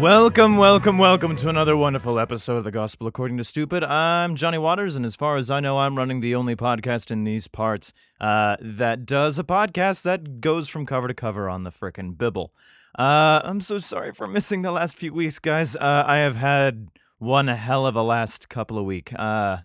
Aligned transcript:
Welcome, 0.00 0.56
welcome, 0.56 0.98
welcome 0.98 1.36
to 1.36 1.48
another 1.48 1.76
wonderful 1.76 2.18
episode 2.18 2.56
of 2.56 2.64
the 2.64 2.72
Gospel 2.72 3.06
According 3.06 3.36
to 3.38 3.44
Stupid. 3.44 3.84
I'm 3.84 4.34
Johnny 4.34 4.58
Waters, 4.58 4.96
and 4.96 5.06
as 5.06 5.14
far 5.14 5.36
as 5.36 5.50
I 5.50 5.60
know, 5.60 5.78
I'm 5.78 5.96
running 5.96 6.20
the 6.20 6.34
only 6.34 6.56
podcast 6.56 7.12
in 7.12 7.22
these 7.22 7.46
parts 7.46 7.92
uh, 8.20 8.56
that 8.60 9.06
does 9.06 9.38
a 9.38 9.44
podcast 9.44 10.02
that 10.02 10.40
goes 10.40 10.68
from 10.68 10.84
cover 10.84 11.06
to 11.06 11.14
cover 11.14 11.48
on 11.48 11.62
the 11.62 11.70
frickin' 11.70 12.18
Bible. 12.18 12.52
Uh, 12.98 13.40
I'm 13.44 13.60
so 13.60 13.78
sorry 13.78 14.12
for 14.12 14.26
missing 14.26 14.62
the 14.62 14.72
last 14.72 14.96
few 14.96 15.14
weeks, 15.14 15.38
guys. 15.38 15.76
Uh, 15.76 16.04
I 16.06 16.16
have 16.18 16.36
had 16.36 16.88
one 17.18 17.46
hell 17.46 17.86
of 17.86 17.94
a 17.94 18.02
last 18.02 18.48
couple 18.48 18.78
of 18.78 18.84
week. 18.84 19.12
Uh, 19.16 19.58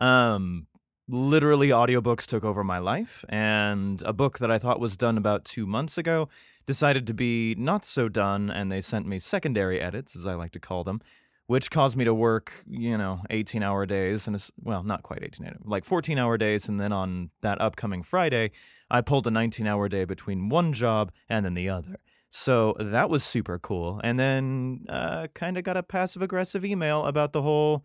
um, 0.00 0.66
literally, 1.08 1.68
audiobooks 1.68 2.26
took 2.26 2.42
over 2.42 2.64
my 2.64 2.78
life, 2.78 3.22
and 3.28 4.02
a 4.02 4.14
book 4.14 4.38
that 4.38 4.50
I 4.50 4.58
thought 4.58 4.80
was 4.80 4.96
done 4.96 5.18
about 5.18 5.44
two 5.44 5.66
months 5.66 5.98
ago 5.98 6.30
decided 6.66 7.06
to 7.06 7.14
be 7.14 7.54
not 7.56 7.84
so 7.84 8.08
done, 8.08 8.50
and 8.50 8.70
they 8.70 8.80
sent 8.80 9.06
me 9.06 9.18
secondary 9.18 9.80
edits, 9.80 10.16
as 10.16 10.26
I 10.26 10.34
like 10.34 10.52
to 10.52 10.60
call 10.60 10.84
them, 10.84 11.00
which 11.46 11.70
caused 11.70 11.96
me 11.96 12.04
to 12.04 12.12
work, 12.12 12.64
you 12.66 12.98
know, 12.98 13.20
18 13.30 13.62
hour 13.62 13.86
days, 13.86 14.26
and 14.26 14.34
it's, 14.34 14.50
well, 14.60 14.82
not 14.82 15.02
quite 15.02 15.22
18 15.22 15.46
hour, 15.46 15.56
like 15.64 15.84
14 15.84 16.18
hour 16.18 16.36
days, 16.36 16.68
and 16.68 16.80
then 16.80 16.92
on 16.92 17.30
that 17.42 17.60
upcoming 17.60 18.02
Friday, 18.02 18.50
I 18.90 19.00
pulled 19.00 19.26
a 19.26 19.30
19 19.30 19.66
hour 19.66 19.88
day 19.88 20.04
between 20.04 20.48
one 20.48 20.72
job 20.72 21.12
and 21.28 21.44
then 21.44 21.54
the 21.54 21.68
other. 21.68 21.98
So 22.30 22.74
that 22.78 23.08
was 23.08 23.22
super 23.24 23.58
cool, 23.58 24.00
and 24.02 24.18
then 24.18 24.86
uh, 24.88 25.28
kind 25.34 25.56
of 25.56 25.64
got 25.64 25.76
a 25.76 25.82
passive 25.82 26.20
aggressive 26.20 26.64
email 26.64 27.06
about 27.06 27.32
the 27.32 27.42
whole, 27.42 27.84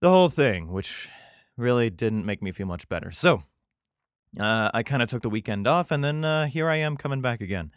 the 0.00 0.10
whole 0.10 0.28
thing, 0.28 0.72
which 0.72 1.08
really 1.56 1.88
didn't 1.88 2.26
make 2.26 2.42
me 2.42 2.50
feel 2.50 2.66
much 2.66 2.88
better. 2.88 3.10
So 3.10 3.44
uh, 4.38 4.70
I 4.72 4.82
kind 4.82 5.02
of 5.02 5.08
took 5.08 5.22
the 5.22 5.30
weekend 5.30 5.66
off, 5.66 5.90
and 5.90 6.04
then 6.04 6.24
uh, 6.24 6.46
here 6.46 6.68
I 6.68 6.76
am 6.76 6.96
coming 6.96 7.20
back 7.20 7.40
again 7.40 7.72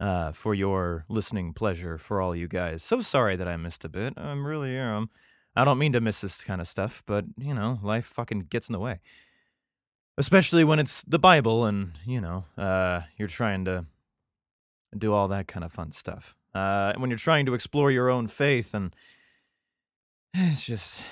uh, 0.00 0.32
for 0.32 0.54
your 0.54 1.04
listening 1.08 1.52
pleasure 1.52 1.98
for 1.98 2.20
all 2.20 2.34
you 2.36 2.48
guys. 2.48 2.82
So 2.82 3.00
sorry 3.00 3.36
that 3.36 3.48
I 3.48 3.56
missed 3.56 3.84
a 3.84 3.88
bit. 3.88 4.14
I'm 4.16 4.46
really 4.46 4.76
am. 4.76 5.10
I 5.56 5.64
don't 5.64 5.78
mean 5.78 5.92
to 5.92 6.00
miss 6.00 6.20
this 6.20 6.44
kind 6.44 6.60
of 6.60 6.68
stuff, 6.68 7.02
but 7.06 7.24
you 7.36 7.54
know, 7.54 7.78
life 7.82 8.06
fucking 8.06 8.46
gets 8.50 8.68
in 8.68 8.72
the 8.72 8.78
way. 8.78 9.00
Especially 10.16 10.64
when 10.64 10.78
it's 10.78 11.04
the 11.04 11.18
Bible, 11.18 11.64
and 11.64 11.92
you 12.04 12.20
know, 12.20 12.44
uh, 12.56 13.02
you're 13.16 13.28
trying 13.28 13.64
to 13.64 13.86
do 14.96 15.12
all 15.12 15.28
that 15.28 15.48
kind 15.48 15.64
of 15.64 15.72
fun 15.72 15.92
stuff. 15.92 16.34
Uh, 16.54 16.92
when 16.96 17.10
you're 17.10 17.18
trying 17.18 17.46
to 17.46 17.54
explore 17.54 17.90
your 17.90 18.10
own 18.10 18.26
faith, 18.26 18.74
and 18.74 18.94
it's 20.34 20.66
just, 20.66 21.02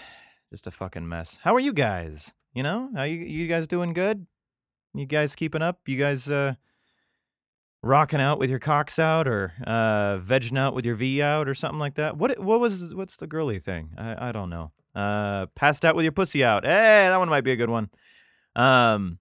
just 0.50 0.66
a 0.66 0.70
fucking 0.70 1.08
mess. 1.08 1.38
How 1.42 1.54
are 1.54 1.60
you 1.60 1.72
guys? 1.72 2.34
You 2.52 2.62
know, 2.62 2.90
are 2.96 3.06
you 3.06 3.18
you 3.18 3.48
guys 3.48 3.66
doing 3.66 3.92
good? 3.92 4.26
You 4.96 5.06
guys 5.06 5.34
keeping 5.34 5.62
up? 5.62 5.80
You 5.86 5.98
guys 5.98 6.30
uh 6.30 6.54
rocking 7.82 8.20
out 8.20 8.38
with 8.38 8.50
your 8.50 8.58
cocks 8.58 8.98
out 8.98 9.28
or 9.28 9.52
uh 9.66 10.18
vegging 10.18 10.58
out 10.58 10.74
with 10.74 10.86
your 10.86 10.94
V 10.94 11.22
out 11.22 11.48
or 11.48 11.54
something 11.54 11.78
like 11.78 11.94
that? 11.94 12.16
What 12.16 12.38
what 12.38 12.60
was 12.60 12.94
what's 12.94 13.16
the 13.16 13.26
girly 13.26 13.58
thing? 13.58 13.90
I 13.98 14.28
I 14.28 14.32
don't 14.32 14.50
know. 14.50 14.72
Uh 14.94 15.46
passed 15.54 15.84
out 15.84 15.94
with 15.94 16.04
your 16.04 16.12
pussy 16.12 16.42
out. 16.42 16.64
Hey, 16.64 17.06
that 17.08 17.16
one 17.18 17.28
might 17.28 17.44
be 17.44 17.52
a 17.52 17.56
good 17.56 17.70
one. 17.70 17.90
Um 18.54 19.18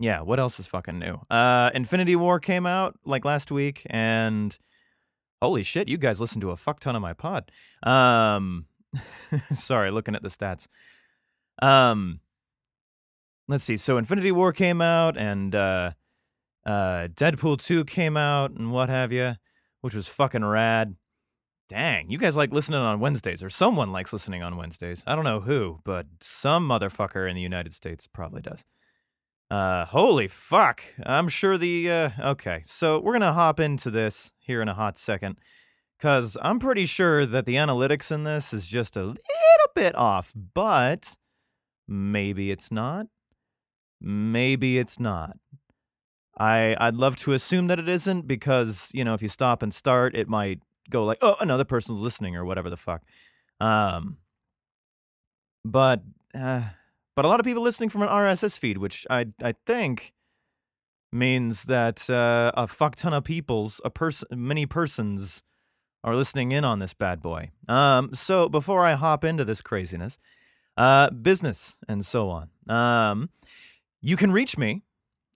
yeah, 0.00 0.22
what 0.22 0.40
else 0.40 0.58
is 0.58 0.66
fucking 0.66 0.98
new? 0.98 1.20
Uh 1.30 1.70
Infinity 1.72 2.16
War 2.16 2.40
came 2.40 2.66
out 2.66 2.98
like 3.04 3.24
last 3.24 3.52
week 3.52 3.82
and 3.86 4.58
holy 5.40 5.62
shit, 5.62 5.88
you 5.88 5.96
guys 5.96 6.20
listen 6.20 6.40
to 6.40 6.50
a 6.50 6.56
fuck 6.56 6.80
ton 6.80 6.96
of 6.96 7.02
my 7.02 7.12
pod. 7.12 7.52
Um 7.84 8.66
sorry, 9.54 9.92
looking 9.92 10.16
at 10.16 10.22
the 10.22 10.28
stats. 10.28 10.66
Um 11.62 12.20
let's 13.48 13.64
see. 13.64 13.76
So 13.76 13.96
Infinity 13.96 14.32
War 14.32 14.52
came 14.52 14.80
out, 14.80 15.16
and 15.16 15.54
uh, 15.54 15.92
uh, 16.66 17.08
Deadpool 17.08 17.58
two 17.58 17.84
came 17.84 18.16
out, 18.16 18.52
and 18.52 18.72
what 18.72 18.88
have 18.88 19.12
you, 19.12 19.34
which 19.80 19.94
was 19.94 20.08
fucking 20.08 20.44
rad. 20.44 20.96
Dang, 21.68 22.10
you 22.10 22.18
guys 22.18 22.36
like 22.36 22.52
listening 22.52 22.80
on 22.80 23.00
Wednesdays, 23.00 23.42
or 23.42 23.48
someone 23.48 23.90
likes 23.90 24.12
listening 24.12 24.42
on 24.42 24.56
Wednesdays. 24.56 25.02
I 25.06 25.14
don't 25.14 25.24
know 25.24 25.40
who, 25.40 25.80
but 25.82 26.06
some 26.20 26.68
motherfucker 26.68 27.28
in 27.28 27.34
the 27.34 27.42
United 27.42 27.72
States 27.72 28.06
probably 28.06 28.42
does. 28.42 28.64
Uh, 29.50 29.86
holy 29.86 30.28
fuck! 30.28 30.82
I'm 31.04 31.28
sure 31.28 31.56
the 31.56 31.90
uh, 31.90 32.10
okay. 32.20 32.62
So 32.66 33.00
we're 33.00 33.12
gonna 33.12 33.32
hop 33.32 33.60
into 33.60 33.90
this 33.90 34.30
here 34.38 34.60
in 34.60 34.68
a 34.68 34.74
hot 34.74 34.98
second, 34.98 35.38
cause 36.00 36.36
I'm 36.42 36.58
pretty 36.58 36.84
sure 36.86 37.24
that 37.24 37.46
the 37.46 37.54
analytics 37.54 38.12
in 38.12 38.24
this 38.24 38.52
is 38.52 38.66
just 38.66 38.96
a 38.96 39.04
little 39.04 39.18
bit 39.74 39.94
off, 39.94 40.34
but 40.34 41.16
maybe 41.86 42.50
it's 42.50 42.70
not. 42.70 43.06
Maybe 44.04 44.78
it's 44.78 45.00
not. 45.00 45.38
I 46.38 46.76
I'd 46.78 46.96
love 46.96 47.16
to 47.18 47.32
assume 47.32 47.68
that 47.68 47.78
it 47.78 47.88
isn't 47.88 48.28
because, 48.28 48.90
you 48.92 49.02
know, 49.04 49.14
if 49.14 49.22
you 49.22 49.28
stop 49.28 49.62
and 49.62 49.72
start, 49.72 50.14
it 50.14 50.28
might 50.28 50.60
go 50.90 51.04
like, 51.04 51.18
"Oh, 51.22 51.36
another 51.40 51.64
person's 51.64 52.00
listening" 52.00 52.36
or 52.36 52.44
whatever 52.44 52.68
the 52.68 52.76
fuck. 52.76 53.02
Um 53.60 54.18
but 55.64 56.02
uh, 56.34 56.62
but 57.16 57.24
a 57.24 57.28
lot 57.28 57.40
of 57.40 57.46
people 57.46 57.62
listening 57.62 57.88
from 57.88 58.02
an 58.02 58.08
RSS 58.08 58.58
feed, 58.58 58.78
which 58.78 59.06
I 59.08 59.26
I 59.42 59.54
think 59.66 60.12
means 61.12 61.64
that 61.64 62.10
uh, 62.10 62.50
a 62.56 62.66
fuck 62.66 62.96
ton 62.96 63.14
of 63.14 63.24
people's 63.24 63.80
a 63.84 63.90
person 63.90 64.28
many 64.32 64.66
persons 64.66 65.42
are 66.02 66.16
listening 66.16 66.52
in 66.52 66.64
on 66.64 66.80
this 66.80 66.94
bad 66.94 67.22
boy. 67.22 67.50
Um 67.68 68.12
so 68.14 68.48
before 68.48 68.84
I 68.84 68.94
hop 68.94 69.24
into 69.24 69.44
this 69.44 69.62
craziness, 69.62 70.18
uh 70.76 71.10
business 71.10 71.76
and 71.88 72.04
so 72.04 72.30
on. 72.30 72.50
Um 72.68 73.30
you 74.04 74.16
can 74.16 74.32
reach 74.32 74.58
me 74.58 74.82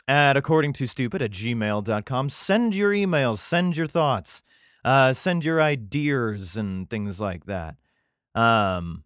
at 0.06 0.36
according 0.36 0.74
to 0.74 0.86
stupid 0.86 1.22
at 1.22 1.30
gmail.com. 1.30 2.28
Send 2.28 2.74
your 2.74 2.92
emails, 2.92 3.38
send 3.38 3.76
your 3.78 3.86
thoughts, 3.86 4.42
uh, 4.84 5.14
send 5.14 5.44
your 5.44 5.60
ideas 5.60 6.54
and 6.54 6.88
things 6.90 7.18
like 7.18 7.46
that. 7.46 7.76
Um, 8.34 9.04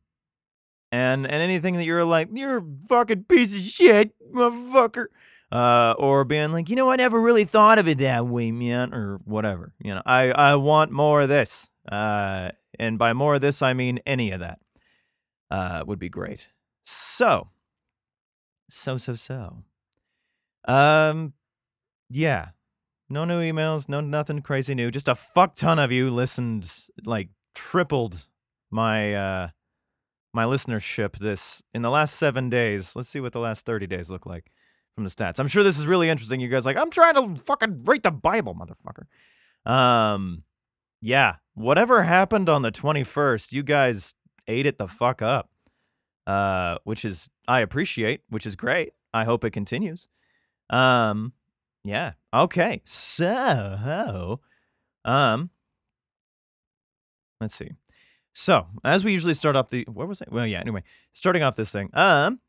and 0.91 1.25
and 1.25 1.43
anything 1.43 1.77
that 1.77 1.84
you're 1.84 2.05
like, 2.05 2.28
you're 2.33 2.59
a 2.59 2.65
fucking 2.89 3.25
piece 3.25 3.55
of 3.55 3.61
shit, 3.61 4.12
motherfucker. 4.34 5.06
Uh, 5.53 5.94
or 5.99 6.25
being 6.25 6.50
like, 6.50 6.71
you 6.71 6.77
know, 6.77 6.91
I 6.91 6.97
never 6.97 7.21
really 7.21 7.44
thought 7.44 7.79
of 7.79 7.87
it 7.87 7.99
that 7.99 8.27
way, 8.27 8.50
man, 8.50 8.94
or 8.94 9.21
whatever. 9.27 9.75
You 9.79 9.94
know, 9.94 10.03
I, 10.06 10.33
I 10.33 10.56
want 10.56 10.91
more 10.91 11.21
of 11.21 11.29
this. 11.29 11.69
Uh, 11.91 12.53
and 12.79 12.99
by 12.99 13.12
more 13.12 13.34
of 13.34 13.43
this, 13.43 13.61
I 13.61 13.75
mean 13.75 14.00
any 14.06 14.31
of 14.31 14.41
that. 14.41 14.59
Uh, 15.50 15.84
would 15.87 15.99
be 15.99 16.09
great. 16.09 16.49
So, 16.87 17.50
so 18.72 18.97
so 18.97 19.15
so. 19.15 19.65
Um, 20.66 21.34
yeah, 22.09 22.50
no 23.09 23.25
new 23.25 23.41
emails, 23.41 23.88
no 23.88 24.00
nothing 24.00 24.41
crazy 24.41 24.75
new. 24.75 24.91
Just 24.91 25.09
a 25.09 25.15
fuck 25.15 25.55
ton 25.55 25.78
of 25.78 25.93
you 25.93 26.10
listened, 26.10 26.72
like 27.05 27.28
tripled 27.55 28.27
my 28.71 29.15
uh 29.15 29.49
my 30.32 30.44
listenership 30.44 31.19
this 31.19 31.62
in 31.75 31.82
the 31.82 31.91
last 31.91 32.16
seven 32.16 32.49
days. 32.49 32.97
Let's 32.97 33.09
see 33.09 33.21
what 33.21 33.32
the 33.32 33.41
last 33.41 33.66
thirty 33.66 33.87
days 33.87 34.11
look 34.11 34.27
like 34.27 34.50
from 34.94 35.05
the 35.05 35.11
stats. 35.11 35.38
I'm 35.38 35.49
sure 35.49 35.62
this 35.62 35.78
is 35.78 35.87
really 35.87 36.09
interesting. 36.09 36.41
You 36.41 36.49
guys 36.49 36.66
like, 36.66 36.77
I'm 36.77 36.91
trying 36.91 37.15
to 37.15 37.43
fucking 37.43 37.84
rate 37.84 38.03
the 38.03 38.11
Bible, 38.11 38.55
motherfucker. 38.55 39.71
Um, 39.71 40.44
yeah, 41.00 41.37
whatever 41.55 42.03
happened 42.03 42.49
on 42.49 42.62
the 42.62 42.72
21st, 42.72 43.53
you 43.53 43.62
guys 43.62 44.15
ate 44.47 44.66
it 44.66 44.77
the 44.77 44.88
fuck 44.88 45.22
up 45.22 45.51
uh, 46.27 46.78
which 46.84 47.05
is 47.05 47.31
I 47.49 47.60
appreciate, 47.60 48.22
which 48.28 48.47
is 48.47 48.56
great. 48.56 48.93
I 49.15 49.25
hope 49.25 49.44
it 49.44 49.50
continues. 49.50 50.09
Um, 50.71 51.33
yeah. 51.84 52.12
Okay. 52.33 52.81
So, 52.84 54.41
um, 55.05 55.50
let's 57.41 57.55
see. 57.55 57.71
So, 58.32 58.66
as 58.84 59.05
we 59.05 59.12
usually 59.12 59.34
start 59.34 59.56
off 59.56 59.69
the 59.69 59.84
what 59.91 60.09
was 60.09 60.21
it? 60.21 60.32
Well, 60.32 60.47
yeah. 60.47 60.61
Anyway, 60.61 60.85
starting 61.12 61.43
off 61.43 61.56
this 61.56 61.73
thing. 61.73 61.91
Um, 61.93 62.41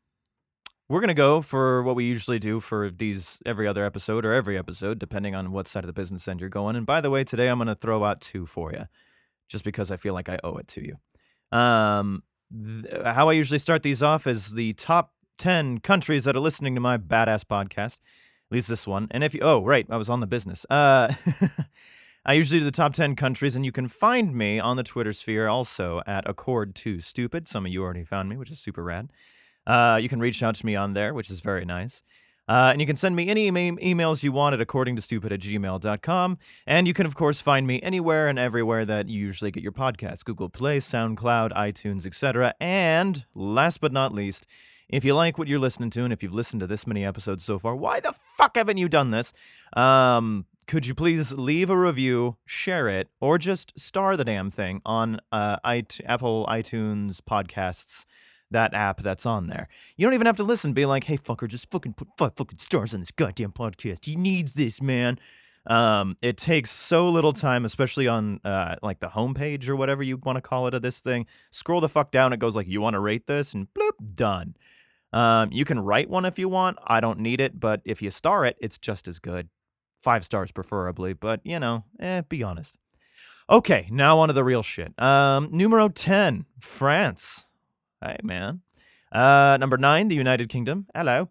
we're 0.88 1.00
gonna 1.00 1.14
go 1.14 1.40
for 1.40 1.82
what 1.82 1.96
we 1.96 2.04
usually 2.04 2.38
do 2.38 2.60
for 2.60 2.90
these 2.90 3.40
every 3.44 3.66
other 3.66 3.84
episode 3.84 4.24
or 4.24 4.32
every 4.32 4.56
episode, 4.56 4.98
depending 4.98 5.34
on 5.34 5.50
what 5.50 5.66
side 5.66 5.84
of 5.84 5.86
the 5.86 5.94
business 5.94 6.28
end 6.28 6.40
you're 6.40 6.48
going. 6.48 6.76
And 6.76 6.86
by 6.86 7.00
the 7.00 7.10
way, 7.10 7.24
today 7.24 7.48
I'm 7.48 7.58
gonna 7.58 7.74
throw 7.74 8.04
out 8.04 8.20
two 8.20 8.46
for 8.46 8.72
you, 8.72 8.84
just 9.48 9.64
because 9.64 9.90
I 9.90 9.96
feel 9.96 10.14
like 10.14 10.28
I 10.28 10.38
owe 10.44 10.56
it 10.56 10.68
to 10.68 10.82
you. 10.82 11.58
Um, 11.58 12.22
th- 12.52 13.02
how 13.04 13.28
I 13.28 13.32
usually 13.32 13.58
start 13.58 13.82
these 13.82 14.02
off 14.02 14.26
is 14.26 14.52
the 14.52 14.72
top 14.74 15.12
10 15.38 15.78
countries 15.78 16.24
that 16.24 16.36
are 16.36 16.40
listening 16.40 16.74
to 16.74 16.80
my 16.80 16.98
badass 16.98 17.44
podcast. 17.44 17.98
At 18.50 18.52
least 18.52 18.68
this 18.68 18.86
one. 18.86 19.08
And 19.10 19.24
if 19.24 19.34
you, 19.34 19.40
oh, 19.40 19.64
right, 19.64 19.86
I 19.88 19.96
was 19.96 20.10
on 20.10 20.20
the 20.20 20.26
business. 20.26 20.64
Uh, 20.70 21.12
I 22.26 22.34
usually 22.34 22.60
do 22.60 22.64
the 22.64 22.70
top 22.70 22.94
10 22.94 23.16
countries, 23.16 23.54
and 23.54 23.64
you 23.64 23.72
can 23.72 23.88
find 23.88 24.34
me 24.34 24.58
on 24.58 24.76
the 24.76 24.82
Twitter 24.82 25.12
sphere 25.12 25.46
also 25.46 26.00
at 26.06 26.24
Accord2Stupid. 26.24 27.48
Some 27.48 27.66
of 27.66 27.72
you 27.72 27.82
already 27.82 28.04
found 28.04 28.28
me, 28.28 28.36
which 28.36 28.50
is 28.50 28.58
super 28.58 28.82
rad. 28.82 29.10
Uh, 29.66 29.98
you 30.00 30.08
can 30.08 30.20
reach 30.20 30.42
out 30.42 30.54
to 30.56 30.66
me 30.66 30.74
on 30.74 30.94
there, 30.94 31.12
which 31.12 31.30
is 31.30 31.40
very 31.40 31.64
nice. 31.64 32.02
Uh, 32.46 32.70
and 32.72 32.80
you 32.80 32.86
can 32.86 32.96
send 32.96 33.16
me 33.16 33.28
any 33.28 33.46
ema- 33.46 33.76
emails 33.80 34.22
you 34.22 34.30
want 34.32 34.52
at 34.54 34.60
according 34.60 34.96
to 34.96 35.02
stupid 35.02 35.32
at 35.32 35.40
gmail.com. 35.40 36.38
And 36.66 36.86
you 36.86 36.92
can, 36.94 37.06
of 37.06 37.14
course, 37.14 37.40
find 37.40 37.66
me 37.66 37.80
anywhere 37.82 38.28
and 38.28 38.38
everywhere 38.38 38.84
that 38.84 39.08
you 39.08 39.18
usually 39.18 39.50
get 39.50 39.62
your 39.62 39.72
podcasts 39.72 40.24
Google 40.24 40.48
Play, 40.50 40.78
SoundCloud, 40.78 41.52
iTunes, 41.52 42.06
etc. 42.06 42.54
And 42.60 43.24
last 43.34 43.80
but 43.80 43.92
not 43.92 44.12
least, 44.12 44.46
if 44.88 45.04
you 45.04 45.14
like 45.14 45.38
what 45.38 45.48
you're 45.48 45.58
listening 45.58 45.88
to, 45.90 46.04
and 46.04 46.12
if 46.12 46.22
you've 46.22 46.34
listened 46.34 46.60
to 46.60 46.66
this 46.66 46.86
many 46.86 47.04
episodes 47.04 47.44
so 47.44 47.58
far, 47.58 47.74
why 47.74 48.00
the 48.00 48.12
fuck 48.36 48.56
haven't 48.56 48.76
you 48.76 48.88
done 48.88 49.10
this? 49.10 49.32
Um, 49.74 50.44
could 50.66 50.86
you 50.86 50.94
please 50.94 51.32
leave 51.32 51.68
a 51.70 51.76
review, 51.76 52.36
share 52.46 52.88
it, 52.88 53.08
or 53.20 53.38
just 53.38 53.78
star 53.78 54.16
the 54.16 54.24
damn 54.24 54.50
thing 54.50 54.80
on 54.84 55.20
uh, 55.32 55.56
it- 55.64 56.00
Apple 56.06 56.46
iTunes 56.48 57.20
podcasts, 57.20 58.04
that 58.54 58.74
app 58.74 59.02
that's 59.02 59.26
on 59.26 59.48
there. 59.48 59.68
You 59.96 60.06
don't 60.06 60.14
even 60.14 60.26
have 60.26 60.36
to 60.38 60.42
listen, 60.42 60.72
be 60.72 60.86
like, 60.86 61.04
hey, 61.04 61.18
fucker, 61.18 61.46
just 61.46 61.70
fucking 61.70 61.92
put 61.94 62.08
five 62.16 62.34
fucking 62.34 62.58
stars 62.58 62.94
on 62.94 63.00
this 63.00 63.10
goddamn 63.10 63.52
podcast. 63.52 64.06
He 64.06 64.16
needs 64.16 64.54
this, 64.54 64.80
man. 64.80 65.18
Um, 65.66 66.16
it 66.20 66.36
takes 66.36 66.70
so 66.70 67.08
little 67.08 67.32
time, 67.32 67.64
especially 67.64 68.06
on 68.06 68.40
uh, 68.44 68.76
like 68.82 69.00
the 69.00 69.08
homepage 69.08 69.68
or 69.68 69.76
whatever 69.76 70.02
you 70.02 70.16
want 70.18 70.36
to 70.36 70.42
call 70.42 70.66
it 70.66 70.74
of 70.74 70.82
this 70.82 71.00
thing. 71.00 71.26
Scroll 71.50 71.80
the 71.80 71.88
fuck 71.88 72.10
down, 72.10 72.32
it 72.32 72.38
goes 72.38 72.56
like, 72.56 72.68
you 72.68 72.80
want 72.80 72.94
to 72.94 73.00
rate 73.00 73.26
this? 73.26 73.54
And 73.54 73.68
bloop, 73.74 74.14
done. 74.14 74.56
Um, 75.12 75.52
you 75.52 75.64
can 75.64 75.80
write 75.80 76.10
one 76.10 76.24
if 76.24 76.38
you 76.38 76.48
want. 76.48 76.78
I 76.84 77.00
don't 77.00 77.20
need 77.20 77.40
it, 77.40 77.60
but 77.60 77.80
if 77.84 78.02
you 78.02 78.10
star 78.10 78.44
it, 78.44 78.56
it's 78.60 78.78
just 78.78 79.06
as 79.06 79.18
good. 79.18 79.48
Five 80.02 80.24
stars 80.24 80.52
preferably, 80.52 81.12
but 81.12 81.40
you 81.44 81.58
know, 81.58 81.84
eh, 81.98 82.22
be 82.28 82.42
honest. 82.42 82.78
Okay, 83.48 83.88
now 83.90 84.18
on 84.18 84.28
to 84.28 84.34
the 84.34 84.44
real 84.44 84.62
shit. 84.62 85.00
Um, 85.00 85.48
numero 85.52 85.88
10, 85.88 86.46
France. 86.58 87.44
Hey, 88.04 88.18
man. 88.22 88.60
Uh, 89.10 89.56
number 89.58 89.78
nine, 89.78 90.08
the 90.08 90.14
United 90.14 90.50
Kingdom. 90.50 90.86
Hello. 90.94 91.30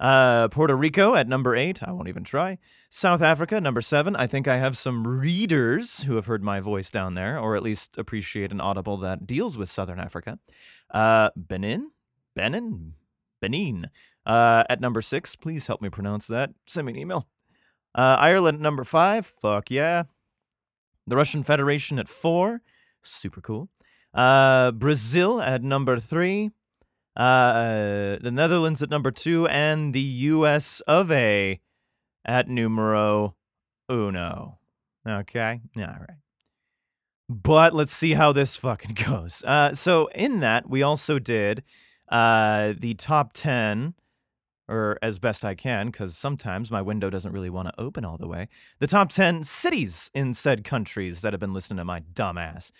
Uh, 0.00 0.48
Puerto 0.48 0.74
Rico 0.74 1.14
at 1.14 1.28
number 1.28 1.54
eight. 1.54 1.82
I 1.82 1.92
won't 1.92 2.08
even 2.08 2.24
try. 2.24 2.56
South 2.88 3.20
Africa, 3.20 3.60
number 3.60 3.82
seven. 3.82 4.16
I 4.16 4.26
think 4.26 4.48
I 4.48 4.56
have 4.56 4.78
some 4.78 5.06
readers 5.06 6.04
who 6.04 6.16
have 6.16 6.24
heard 6.24 6.42
my 6.42 6.60
voice 6.60 6.90
down 6.90 7.12
there, 7.12 7.38
or 7.38 7.56
at 7.56 7.62
least 7.62 7.98
appreciate 7.98 8.52
an 8.52 8.60
audible 8.60 8.96
that 8.98 9.26
deals 9.26 9.58
with 9.58 9.68
Southern 9.68 10.00
Africa. 10.00 10.38
Uh, 10.90 11.28
Benin? 11.36 11.90
Benin? 12.34 12.94
Benin. 13.42 13.90
Uh, 14.24 14.64
at 14.70 14.80
number 14.80 15.02
six. 15.02 15.36
Please 15.36 15.66
help 15.66 15.82
me 15.82 15.90
pronounce 15.90 16.26
that. 16.28 16.52
Send 16.66 16.86
me 16.86 16.94
an 16.94 16.98
email. 16.98 17.28
Uh, 17.94 18.16
Ireland, 18.18 18.60
number 18.60 18.84
five. 18.84 19.26
Fuck 19.26 19.70
yeah. 19.70 20.04
The 21.06 21.16
Russian 21.16 21.42
Federation 21.42 21.98
at 21.98 22.08
four. 22.08 22.62
Super 23.02 23.42
cool. 23.42 23.68
Uh, 24.14 24.70
Brazil 24.70 25.40
at 25.40 25.62
number 25.62 25.98
three. 25.98 26.50
Uh, 27.16 28.16
the 28.20 28.30
Netherlands 28.32 28.82
at 28.82 28.90
number 28.90 29.10
two, 29.10 29.46
and 29.48 29.94
the 29.94 30.00
U.S. 30.00 30.80
of 30.86 31.10
A. 31.12 31.60
at 32.24 32.48
numero 32.48 33.36
uno. 33.90 34.58
Okay, 35.06 35.60
all 35.76 35.82
right. 35.82 36.18
But 37.28 37.74
let's 37.74 37.92
see 37.92 38.14
how 38.14 38.32
this 38.32 38.56
fucking 38.56 38.94
goes. 39.06 39.44
Uh, 39.44 39.74
so 39.74 40.08
in 40.14 40.40
that, 40.40 40.68
we 40.68 40.82
also 40.82 41.18
did 41.18 41.62
uh, 42.08 42.74
the 42.78 42.94
top 42.94 43.32
ten, 43.32 43.94
or 44.68 44.98
as 45.00 45.18
best 45.18 45.44
I 45.44 45.54
can, 45.54 45.86
because 45.86 46.16
sometimes 46.16 46.70
my 46.70 46.82
window 46.82 47.10
doesn't 47.10 47.32
really 47.32 47.50
want 47.50 47.68
to 47.68 47.80
open 47.80 48.04
all 48.04 48.18
the 48.18 48.28
way. 48.28 48.48
The 48.80 48.86
top 48.86 49.10
ten 49.10 49.44
cities 49.44 50.10
in 50.14 50.34
said 50.34 50.64
countries 50.64 51.22
that 51.22 51.32
have 51.32 51.40
been 51.40 51.54
listening 51.54 51.78
to 51.78 51.84
my 51.84 52.00
dumbass. 52.00 52.72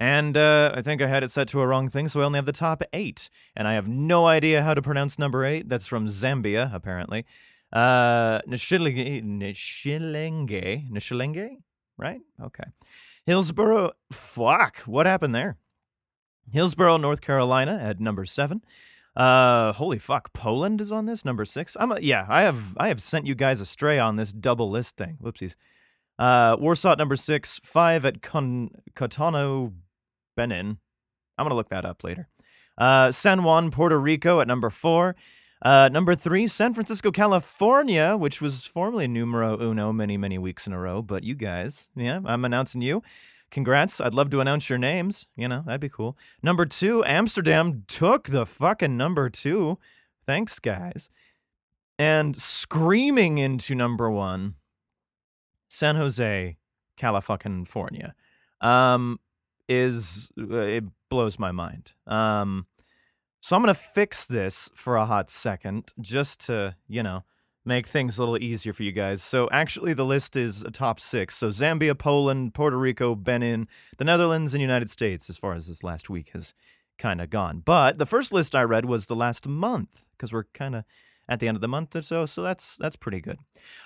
And 0.00 0.34
uh, 0.34 0.72
I 0.74 0.80
think 0.80 1.02
I 1.02 1.08
had 1.08 1.22
it 1.22 1.30
set 1.30 1.46
to 1.48 1.60
a 1.60 1.66
wrong 1.66 1.90
thing, 1.90 2.08
so 2.08 2.22
I 2.22 2.24
only 2.24 2.38
have 2.38 2.46
the 2.46 2.52
top 2.52 2.82
eight. 2.94 3.28
And 3.54 3.68
I 3.68 3.74
have 3.74 3.86
no 3.86 4.26
idea 4.26 4.62
how 4.62 4.72
to 4.72 4.80
pronounce 4.80 5.18
number 5.18 5.44
eight. 5.44 5.68
That's 5.68 5.86
from 5.86 6.06
Zambia, 6.08 6.74
apparently. 6.74 7.26
Uh, 7.70 8.40
Nishilenge, 8.48 9.22
Nishilenge, 9.22 10.90
Nishilenge, 10.90 11.58
right? 11.98 12.20
Okay. 12.42 12.64
Hillsboro, 13.26 13.90
fuck, 14.10 14.78
what 14.78 15.04
happened 15.04 15.34
there? 15.34 15.58
Hillsboro, 16.50 16.96
North 16.96 17.20
Carolina 17.20 17.78
at 17.80 18.00
number 18.00 18.24
seven. 18.24 18.64
Uh, 19.14 19.72
holy 19.72 19.98
fuck, 19.98 20.32
Poland 20.32 20.80
is 20.80 20.90
on 20.90 21.04
this 21.04 21.24
number 21.26 21.44
six. 21.44 21.76
I'm 21.78 21.92
a, 21.92 22.00
yeah, 22.00 22.24
I 22.28 22.42
have 22.42 22.76
I 22.78 22.88
have 22.88 23.02
sent 23.02 23.26
you 23.26 23.34
guys 23.34 23.60
astray 23.60 23.98
on 23.98 24.16
this 24.16 24.32
double 24.32 24.70
list 24.70 24.96
thing. 24.96 25.18
Whoopsies. 25.22 25.54
Uh, 26.18 26.56
Warsaw 26.58 26.92
at 26.92 26.98
number 26.98 27.16
six, 27.16 27.60
five 27.62 28.04
at 28.04 28.22
Con- 28.22 28.70
Cotonou, 28.94 29.74
Benin. 30.40 30.78
I'm 31.36 31.44
gonna 31.44 31.54
look 31.54 31.68
that 31.68 31.84
up 31.84 32.02
later. 32.02 32.26
Uh, 32.78 33.12
San 33.12 33.42
Juan, 33.42 33.70
Puerto 33.70 34.00
Rico 34.00 34.40
at 34.40 34.48
number 34.48 34.70
four. 34.70 35.14
Uh, 35.60 35.90
number 35.92 36.14
three, 36.14 36.46
San 36.46 36.72
Francisco, 36.72 37.10
California, 37.10 38.16
which 38.16 38.40
was 38.40 38.64
formerly 38.64 39.06
numero 39.06 39.60
uno 39.60 39.92
many, 39.92 40.16
many 40.16 40.38
weeks 40.38 40.66
in 40.66 40.72
a 40.72 40.78
row. 40.80 41.02
But 41.02 41.24
you 41.24 41.34
guys, 41.34 41.90
yeah, 41.94 42.20
I'm 42.24 42.46
announcing 42.46 42.80
you. 42.80 43.02
Congrats. 43.50 44.00
I'd 44.00 44.14
love 44.14 44.30
to 44.30 44.40
announce 44.40 44.70
your 44.70 44.78
names. 44.78 45.26
You 45.36 45.46
know, 45.46 45.62
that'd 45.66 45.82
be 45.82 45.90
cool. 45.90 46.16
Number 46.42 46.64
two, 46.64 47.04
Amsterdam 47.04 47.84
took 47.86 48.28
the 48.28 48.46
fucking 48.46 48.96
number 48.96 49.28
two. 49.28 49.78
Thanks, 50.24 50.58
guys. 50.58 51.10
And 51.98 52.34
screaming 52.34 53.36
into 53.36 53.74
number 53.74 54.10
one, 54.10 54.54
San 55.68 55.96
Jose, 55.96 56.56
California, 56.96 58.14
um, 58.62 59.18
is 59.70 60.30
uh, 60.38 60.56
it 60.56 60.84
blows 61.08 61.38
my 61.38 61.52
mind. 61.52 61.92
Um, 62.06 62.66
so 63.40 63.56
I'm 63.56 63.62
gonna 63.62 63.72
fix 63.72 64.26
this 64.26 64.68
for 64.74 64.96
a 64.96 65.06
hot 65.06 65.30
second, 65.30 65.92
just 66.00 66.44
to 66.46 66.76
you 66.88 67.02
know 67.02 67.24
make 67.64 67.86
things 67.86 68.18
a 68.18 68.22
little 68.22 68.36
easier 68.36 68.72
for 68.72 68.82
you 68.82 68.92
guys. 68.92 69.22
So 69.22 69.48
actually, 69.52 69.94
the 69.94 70.04
list 70.04 70.36
is 70.36 70.62
a 70.62 70.70
top 70.70 70.98
six. 70.98 71.36
So 71.36 71.48
Zambia, 71.50 71.96
Poland, 71.96 72.52
Puerto 72.52 72.76
Rico, 72.76 73.14
Benin, 73.14 73.68
the 73.96 74.04
Netherlands, 74.04 74.52
and 74.52 74.60
United 74.60 74.90
States. 74.90 75.30
As 75.30 75.38
far 75.38 75.54
as 75.54 75.68
this 75.68 75.84
last 75.84 76.10
week 76.10 76.30
has 76.34 76.52
kind 76.98 77.20
of 77.20 77.30
gone, 77.30 77.62
but 77.64 77.96
the 77.96 78.06
first 78.06 78.32
list 78.32 78.54
I 78.54 78.62
read 78.62 78.84
was 78.84 79.06
the 79.06 79.16
last 79.16 79.46
month 79.48 80.06
because 80.12 80.32
we're 80.32 80.44
kind 80.52 80.74
of 80.74 80.84
at 81.28 81.38
the 81.38 81.46
end 81.46 81.56
of 81.56 81.62
the 81.62 81.68
month 81.68 81.94
or 81.94 82.02
so. 82.02 82.26
So 82.26 82.42
that's 82.42 82.76
that's 82.76 82.96
pretty 82.96 83.20
good. 83.20 83.38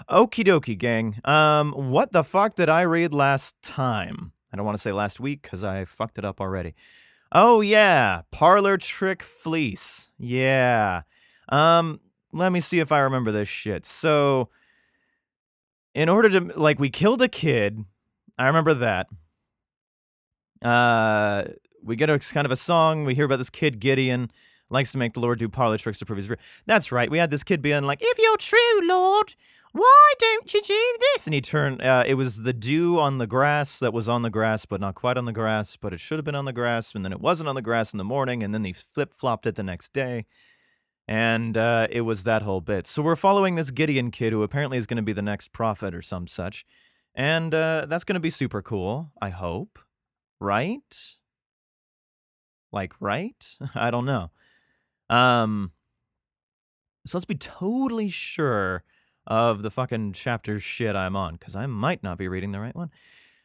Okie 0.08 0.46
dokie, 0.46 0.78
gang. 0.78 1.20
Um, 1.24 1.72
what 1.72 2.12
the 2.12 2.24
fuck 2.24 2.54
did 2.54 2.70
I 2.70 2.82
read 2.82 3.12
last 3.12 3.60
time? 3.62 4.32
I 4.54 4.56
don't 4.56 4.66
want 4.66 4.78
to 4.78 4.82
say 4.82 4.92
last 4.92 5.18
week 5.18 5.42
because 5.42 5.64
I 5.64 5.84
fucked 5.84 6.16
it 6.16 6.24
up 6.24 6.40
already. 6.40 6.76
Oh 7.32 7.60
yeah, 7.60 8.22
Parlor 8.30 8.76
Trick 8.76 9.20
Fleece. 9.20 10.10
Yeah. 10.16 11.02
Um, 11.48 11.98
let 12.32 12.52
me 12.52 12.60
see 12.60 12.78
if 12.78 12.92
I 12.92 13.00
remember 13.00 13.32
this 13.32 13.48
shit. 13.48 13.84
So, 13.84 14.50
in 15.92 16.08
order 16.08 16.30
to 16.30 16.56
like, 16.56 16.78
we 16.78 16.88
killed 16.88 17.20
a 17.20 17.26
kid. 17.26 17.84
I 18.38 18.46
remember 18.46 18.74
that. 18.74 19.08
Uh, 20.62 21.46
we 21.82 21.96
get 21.96 22.08
a 22.08 22.16
kind 22.20 22.46
of 22.46 22.52
a 22.52 22.56
song. 22.56 23.04
We 23.04 23.16
hear 23.16 23.24
about 23.24 23.38
this 23.38 23.50
kid 23.50 23.80
Gideon 23.80 24.30
likes 24.70 24.92
to 24.92 24.98
make 24.98 25.14
the 25.14 25.20
Lord 25.20 25.40
do 25.40 25.48
parlor 25.48 25.78
tricks 25.78 25.98
to 25.98 26.06
prove 26.06 26.18
his. 26.18 26.30
That's 26.64 26.92
right. 26.92 27.10
We 27.10 27.18
had 27.18 27.32
this 27.32 27.42
kid 27.42 27.60
being 27.60 27.82
like, 27.82 27.98
"If 28.00 28.18
you're 28.20 28.36
true, 28.36 28.86
Lord, 28.88 29.34
why 29.74 30.12
don't 30.18 30.54
you 30.54 30.62
do 30.62 30.96
this?" 31.00 31.26
And 31.26 31.34
he 31.34 31.40
turned. 31.40 31.82
Uh, 31.82 32.04
it 32.06 32.14
was 32.14 32.42
the 32.42 32.52
dew 32.52 32.98
on 32.98 33.18
the 33.18 33.26
grass 33.26 33.78
that 33.80 33.92
was 33.92 34.08
on 34.08 34.22
the 34.22 34.30
grass, 34.30 34.64
but 34.64 34.80
not 34.80 34.94
quite 34.94 35.18
on 35.18 35.24
the 35.24 35.32
grass. 35.32 35.76
But 35.76 35.92
it 35.92 36.00
should 36.00 36.18
have 36.18 36.24
been 36.24 36.34
on 36.34 36.44
the 36.44 36.52
grass, 36.52 36.94
and 36.94 37.04
then 37.04 37.12
it 37.12 37.20
wasn't 37.20 37.48
on 37.48 37.56
the 37.56 37.62
grass 37.62 37.92
in 37.92 37.98
the 37.98 38.04
morning, 38.04 38.42
and 38.42 38.54
then 38.54 38.64
he 38.64 38.72
flip 38.72 39.12
flopped 39.12 39.46
it 39.46 39.56
the 39.56 39.62
next 39.62 39.92
day. 39.92 40.26
And 41.06 41.56
uh, 41.56 41.88
it 41.90 42.02
was 42.02 42.24
that 42.24 42.42
whole 42.42 42.60
bit. 42.60 42.86
So 42.86 43.02
we're 43.02 43.16
following 43.16 43.56
this 43.56 43.70
Gideon 43.70 44.10
kid 44.10 44.32
who 44.32 44.42
apparently 44.42 44.78
is 44.78 44.86
going 44.86 44.96
to 44.96 45.02
be 45.02 45.12
the 45.12 45.20
next 45.20 45.52
prophet 45.52 45.94
or 45.94 46.00
some 46.00 46.26
such. 46.26 46.64
And 47.14 47.54
uh, 47.54 47.86
that's 47.88 48.04
going 48.04 48.14
to 48.14 48.20
be 48.20 48.30
super 48.30 48.62
cool, 48.62 49.12
I 49.20 49.28
hope. 49.28 49.78
Right? 50.40 51.16
Like, 52.72 52.94
right? 53.00 53.56
I 53.74 53.90
don't 53.90 54.06
know. 54.06 54.30
Um, 55.10 55.72
so 57.06 57.18
let's 57.18 57.26
be 57.26 57.34
totally 57.34 58.08
sure 58.08 58.82
of 59.26 59.62
the 59.62 59.70
fucking 59.70 60.12
chapter 60.12 60.58
shit 60.58 60.96
I'm 60.96 61.16
on, 61.16 61.34
because 61.34 61.56
I 61.56 61.66
might 61.66 62.02
not 62.02 62.18
be 62.18 62.28
reading 62.28 62.52
the 62.52 62.60
right 62.60 62.74
one. 62.74 62.90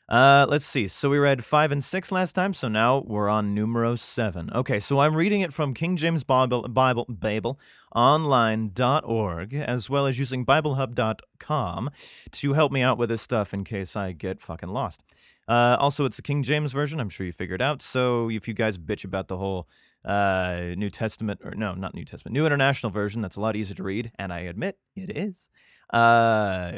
Uh, 0.10 0.48
let's 0.50 0.66
see. 0.66 0.88
So 0.88 1.08
we 1.12 1.20
read 1.20 1.46
five 1.46 1.72
and 1.72 1.84
six 1.84 2.12
last 2.12 2.34
time, 2.34 2.56
so 2.56 2.68
now 2.68 3.04
we're 3.06 3.30
on 3.30 3.54
numero 3.54 3.96
seven. 3.96 4.50
Okay, 4.56 4.80
so 4.80 5.00
I'm 5.00 5.16
reading 5.16 5.42
it 5.42 5.54
from 5.54 5.76
King 5.76 5.98
James 5.98 6.24
Bible, 6.24 6.68
Bible, 6.68 7.60
online.org, 7.94 9.54
as 9.54 9.88
well 9.88 10.08
as 10.08 10.18
using 10.18 10.48
BibleHub.com 10.48 11.92
to 12.32 12.54
help 12.54 12.72
me 12.72 12.82
out 12.82 12.98
with 12.98 13.10
this 13.10 13.22
stuff 13.22 13.54
in 13.54 13.64
case 13.64 13.96
I 13.96 14.14
get 14.14 14.42
fucking 14.42 14.70
lost. 14.70 15.04
Uh, 15.50 15.76
also, 15.80 16.06
it's 16.06 16.18
the 16.18 16.22
King 16.22 16.44
James 16.44 16.72
version. 16.72 17.00
I'm 17.00 17.10
sure 17.10 17.26
you 17.26 17.32
figured 17.32 17.62
out. 17.62 17.82
So 17.82 18.30
if 18.30 18.48
you 18.48 18.54
guys 18.54 18.78
bitch 18.78 19.04
about 19.04 19.30
the 19.30 19.38
whole 19.38 19.68
uh, 20.06 20.76
New 20.78 20.92
Testament, 20.92 21.42
or 21.44 21.56
no, 21.56 21.74
not 21.74 21.96
New 21.96 22.06
Testament, 22.06 22.34
New 22.34 22.46
International 22.46 22.92
Version, 22.92 23.22
that's 23.22 23.36
a 23.36 23.42
lot 23.42 23.56
easier 23.56 23.76
to 23.76 23.84
read, 23.84 24.12
and 24.20 24.32
I 24.32 24.42
admit 24.42 24.78
it 24.96 25.18
is. 25.18 25.50
Uh, 25.92 26.78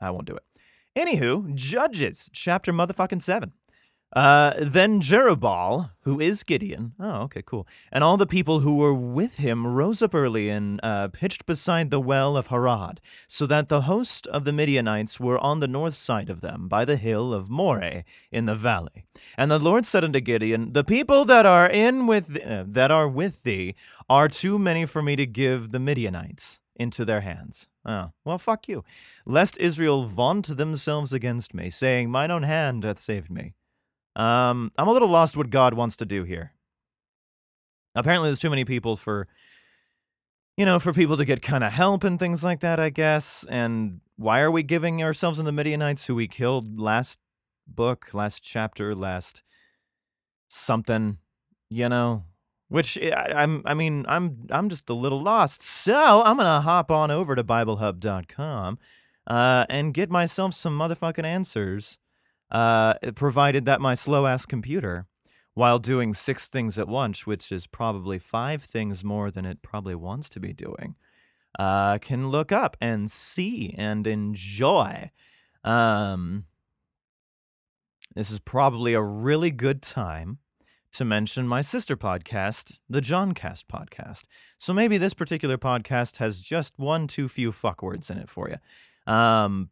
I 0.00 0.10
won't 0.10 0.26
do 0.26 0.36
it. 0.36 0.42
Anywho, 0.98 1.54
Judges, 1.54 2.28
chapter 2.32 2.72
motherfucking 2.72 3.22
seven. 3.22 3.52
Uh, 4.12 4.54
then 4.58 5.00
Jerubbaal, 5.00 5.90
who 6.02 6.18
is 6.18 6.42
Gideon, 6.42 6.94
oh, 6.98 7.22
okay, 7.22 7.42
cool, 7.42 7.66
and 7.92 8.02
all 8.02 8.16
the 8.16 8.26
people 8.26 8.60
who 8.60 8.74
were 8.74 8.94
with 8.94 9.36
him 9.36 9.64
rose 9.66 10.02
up 10.02 10.16
early 10.16 10.48
and 10.48 10.80
uh, 10.82 11.08
pitched 11.08 11.46
beside 11.46 11.90
the 11.90 12.00
well 12.00 12.36
of 12.36 12.48
Harod, 12.48 13.00
so 13.28 13.46
that 13.46 13.68
the 13.68 13.82
host 13.82 14.26
of 14.26 14.42
the 14.42 14.52
Midianites 14.52 15.20
were 15.20 15.38
on 15.38 15.60
the 15.60 15.68
north 15.68 15.94
side 15.94 16.28
of 16.28 16.40
them, 16.40 16.66
by 16.66 16.84
the 16.84 16.96
hill 16.96 17.32
of 17.32 17.50
Moreh 17.50 18.02
in 18.32 18.46
the 18.46 18.56
valley. 18.56 19.04
And 19.38 19.48
the 19.48 19.60
Lord 19.60 19.86
said 19.86 20.02
unto 20.02 20.20
Gideon, 20.20 20.72
The 20.72 20.84
people 20.84 21.24
that 21.26 21.46
are 21.46 21.68
in 21.68 22.08
with 22.08 22.36
uh, 22.44 22.64
that 22.66 22.90
are 22.90 23.08
with 23.08 23.44
thee 23.44 23.76
are 24.08 24.28
too 24.28 24.58
many 24.58 24.86
for 24.86 25.02
me 25.02 25.14
to 25.14 25.26
give 25.26 25.70
the 25.70 25.78
Midianites 25.78 26.58
into 26.74 27.04
their 27.04 27.20
hands. 27.20 27.68
Oh, 27.84 28.10
well, 28.24 28.38
fuck 28.38 28.66
you. 28.66 28.82
Lest 29.24 29.56
Israel 29.58 30.04
vaunt 30.04 30.56
themselves 30.56 31.12
against 31.12 31.54
me, 31.54 31.70
saying, 31.70 32.10
Mine 32.10 32.30
own 32.30 32.42
hand 32.42 32.84
hath 32.84 32.98
saved 32.98 33.30
me. 33.30 33.54
Um, 34.16 34.72
I'm 34.76 34.88
a 34.88 34.92
little 34.92 35.08
lost 35.08 35.36
what 35.36 35.50
God 35.50 35.74
wants 35.74 35.96
to 35.98 36.06
do 36.06 36.24
here. 36.24 36.52
Apparently, 37.94 38.28
there's 38.28 38.40
too 38.40 38.50
many 38.50 38.64
people 38.64 38.96
for, 38.96 39.26
you 40.56 40.64
know, 40.64 40.78
for 40.78 40.92
people 40.92 41.16
to 41.16 41.24
get 41.24 41.42
kind 41.42 41.64
of 41.64 41.72
help 41.72 42.04
and 42.04 42.18
things 42.18 42.44
like 42.44 42.60
that, 42.60 42.78
I 42.78 42.90
guess. 42.90 43.44
And 43.48 44.00
why 44.16 44.40
are 44.40 44.50
we 44.50 44.62
giving 44.62 45.02
ourselves 45.02 45.38
in 45.38 45.44
the 45.44 45.52
Midianites 45.52 46.06
who 46.06 46.14
we 46.14 46.28
killed 46.28 46.78
last 46.78 47.18
book, 47.66 48.12
last 48.12 48.42
chapter, 48.42 48.94
last 48.94 49.42
something, 50.48 51.18
you 51.68 51.88
know? 51.88 52.24
Which 52.68 52.96
eh, 52.98 53.10
I, 53.10 53.42
I'm, 53.42 53.62
I 53.64 53.74
mean, 53.74 54.04
I'm, 54.08 54.46
I'm 54.50 54.68
just 54.68 54.88
a 54.88 54.94
little 54.94 55.20
lost. 55.20 55.62
So 55.62 56.22
I'm 56.24 56.36
gonna 56.36 56.60
hop 56.60 56.90
on 56.90 57.10
over 57.10 57.34
to 57.34 57.42
BibleHub.com, 57.42 58.78
uh, 59.26 59.66
and 59.68 59.94
get 59.94 60.10
myself 60.10 60.54
some 60.54 60.78
motherfucking 60.78 61.24
answers, 61.24 61.98
uh, 62.50 62.94
provided 63.14 63.64
that 63.66 63.80
my 63.80 63.94
slow 63.94 64.26
ass 64.26 64.46
computer, 64.46 65.06
while 65.54 65.78
doing 65.78 66.14
six 66.14 66.48
things 66.48 66.78
at 66.78 66.88
once, 66.88 67.26
which 67.26 67.52
is 67.52 67.66
probably 67.66 68.18
five 68.18 68.62
things 68.62 69.04
more 69.04 69.30
than 69.30 69.44
it 69.44 69.62
probably 69.62 69.94
wants 69.94 70.28
to 70.30 70.40
be 70.40 70.52
doing, 70.52 70.96
uh, 71.58 71.98
can 71.98 72.28
look 72.28 72.52
up 72.52 72.76
and 72.80 73.10
see 73.10 73.74
and 73.76 74.06
enjoy. 74.06 75.10
Um, 75.64 76.46
this 78.14 78.30
is 78.30 78.38
probably 78.38 78.94
a 78.94 79.02
really 79.02 79.50
good 79.50 79.82
time 79.82 80.38
to 80.92 81.04
mention 81.04 81.46
my 81.46 81.60
sister 81.60 81.96
podcast, 81.96 82.80
the 82.88 83.00
Johncast 83.00 83.64
podcast. 83.66 84.24
So 84.58 84.72
maybe 84.72 84.98
this 84.98 85.14
particular 85.14 85.56
podcast 85.56 86.16
has 86.18 86.40
just 86.40 86.78
one 86.78 87.06
too 87.06 87.28
few 87.28 87.52
fuck 87.52 87.82
words 87.82 88.10
in 88.10 88.18
it 88.18 88.28
for 88.28 88.48
you. 88.48 89.12
Um, 89.12 89.70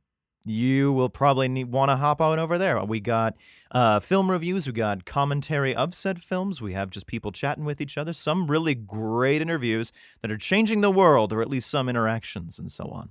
you 0.49 0.93
will 0.93 1.09
probably 1.09 1.64
want 1.64 1.90
to 1.90 1.97
hop 1.97 2.21
on 2.21 2.38
over 2.38 2.59
there. 2.59 2.83
We 2.85 3.00
got 3.00 3.35
uh, 3.71 4.00
film 4.00 4.31
reviews, 4.31 4.67
we 4.67 4.73
got 4.73 5.05
commentary 5.05 5.75
of 5.75 5.95
said 5.95 6.23
films, 6.23 6.61
we 6.61 6.73
have 6.73 6.90
just 6.90 7.07
people 7.07 7.33
chatting 7.33 7.64
with 7.64 7.81
each 7.81 7.99
other, 7.99 8.12
some 8.12 8.47
really 8.47 8.75
great 8.75 9.43
interviews 9.43 9.93
that 10.23 10.31
are 10.31 10.38
changing 10.38 10.81
the 10.81 10.90
world, 10.90 11.33
or 11.33 11.43
at 11.43 11.50
least 11.50 11.71
some 11.71 11.88
interactions 11.88 12.59
and 12.59 12.73
so 12.73 12.85
on. 12.87 13.11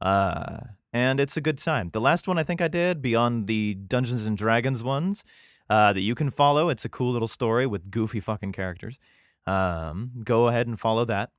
Uh, 0.00 0.60
and 0.92 1.20
it's 1.20 1.36
a 1.36 1.40
good 1.40 1.58
time. 1.58 1.90
The 1.92 2.00
last 2.00 2.28
one 2.28 2.38
I 2.38 2.42
think 2.42 2.60
I 2.60 2.68
did, 2.68 3.02
beyond 3.02 3.46
the 3.46 3.74
Dungeons 3.74 4.26
and 4.26 4.36
Dragons 4.36 4.82
ones, 4.82 5.24
uh, 5.68 5.92
that 5.92 6.00
you 6.00 6.14
can 6.14 6.30
follow. 6.30 6.68
It's 6.68 6.84
a 6.84 6.88
cool 6.88 7.12
little 7.12 7.28
story 7.28 7.66
with 7.66 7.90
goofy 7.90 8.20
fucking 8.20 8.52
characters. 8.52 8.98
Um, 9.46 10.12
go 10.24 10.48
ahead 10.48 10.66
and 10.66 10.78
follow 10.78 11.04
that. 11.06 11.30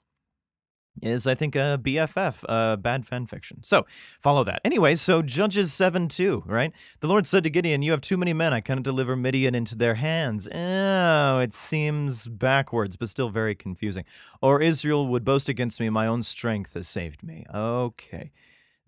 Is 1.01 1.27
I 1.27 1.35
think 1.35 1.55
a 1.55 1.79
BFF, 1.81 2.43
uh, 2.47 2.75
bad 2.77 3.05
fan 3.05 3.25
fiction. 3.25 3.63
So 3.63 3.85
follow 4.19 4.43
that. 4.43 4.61
Anyway, 4.63 4.95
so 4.95 5.21
Judges 5.21 5.73
7 5.73 6.07
2, 6.07 6.43
right? 6.45 6.71
The 6.99 7.07
Lord 7.07 7.25
said 7.25 7.43
to 7.43 7.49
Gideon, 7.49 7.81
You 7.81 7.91
have 7.91 8.01
too 8.01 8.17
many 8.17 8.33
men. 8.33 8.53
I 8.53 8.61
cannot 8.61 8.83
deliver 8.83 9.15
Midian 9.15 9.55
into 9.55 9.75
their 9.75 9.95
hands. 9.95 10.47
Oh, 10.53 11.39
it 11.39 11.53
seems 11.53 12.27
backwards, 12.27 12.97
but 12.97 13.09
still 13.09 13.29
very 13.29 13.55
confusing. 13.55 14.05
Or 14.41 14.61
Israel 14.61 15.07
would 15.07 15.23
boast 15.23 15.49
against 15.49 15.79
me, 15.79 15.89
My 15.89 16.07
own 16.07 16.23
strength 16.23 16.73
has 16.73 16.87
saved 16.87 17.23
me. 17.23 17.45
Okay. 17.53 18.31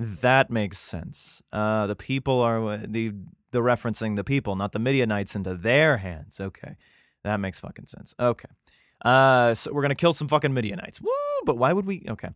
That 0.02 0.50
makes 0.50 0.80
sense. 0.80 1.44
Uh, 1.54 1.86
the 1.86 1.96
people 1.96 2.42
are 2.42 2.72
uh, 2.72 2.80
the 2.88 3.14
the 3.52 3.60
referencing 3.60 4.16
the 4.16 4.24
people, 4.24 4.56
not 4.56 4.72
the 4.72 4.80
Midianites, 4.80 5.36
into 5.36 5.54
their 5.54 5.98
hands. 5.98 6.40
Okay, 6.42 6.76
that 7.24 7.40
makes 7.40 7.60
fucking 7.60 7.86
sense. 7.86 8.16
Okay, 8.20 8.50
uh, 9.04 9.54
so 9.54 9.72
we're 9.74 9.82
gonna 9.82 9.96
kill 9.96 10.14
some 10.14 10.28
fucking 10.28 10.54
Midianites. 10.54 11.02
Woo! 11.02 11.12
But 11.46 11.58
why 11.58 11.74
would 11.74 11.86
we? 11.86 12.06
Okay. 12.08 12.30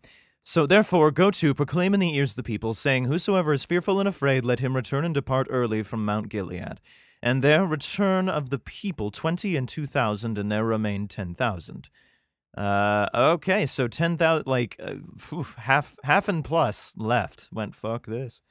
So 0.44 0.68
therefore, 0.68 1.10
go 1.10 1.32
to 1.32 1.56
proclaim 1.56 1.96
in 1.96 2.00
the 2.00 2.16
ears 2.16 2.34
of 2.34 2.36
the 2.36 2.44
people, 2.44 2.76
saying, 2.76 3.06
Whosoever 3.06 3.52
is 3.52 3.66
fearful 3.66 4.00
and 4.00 4.08
afraid, 4.08 4.46
let 4.46 4.60
him 4.60 4.76
return 4.76 5.04
and 5.04 5.14
depart 5.14 5.48
early 5.50 5.82
from 5.82 6.06
Mount 6.06 6.30
Gilead. 6.30 6.80
And 7.22 7.44
there 7.44 7.66
return 7.66 8.30
of 8.30 8.52
the 8.52 8.60
people 8.60 9.10
twenty 9.10 9.56
and 9.56 9.68
two 9.68 9.88
thousand, 9.88 10.38
and 10.38 10.52
there 10.52 10.64
remain 10.64 11.08
ten 11.08 11.34
thousand. 11.34 11.90
Uh, 12.56 13.08
okay, 13.16 13.66
so 13.66 13.88
ten 13.88 14.18
thousand, 14.18 14.46
like 14.48 14.76
uh, 14.80 14.96
half, 15.58 15.98
half 16.04 16.30
and 16.30 16.46
plus 16.46 16.94
left. 16.96 17.50
Went 17.52 17.74
fuck 17.74 18.06
this. 18.06 18.44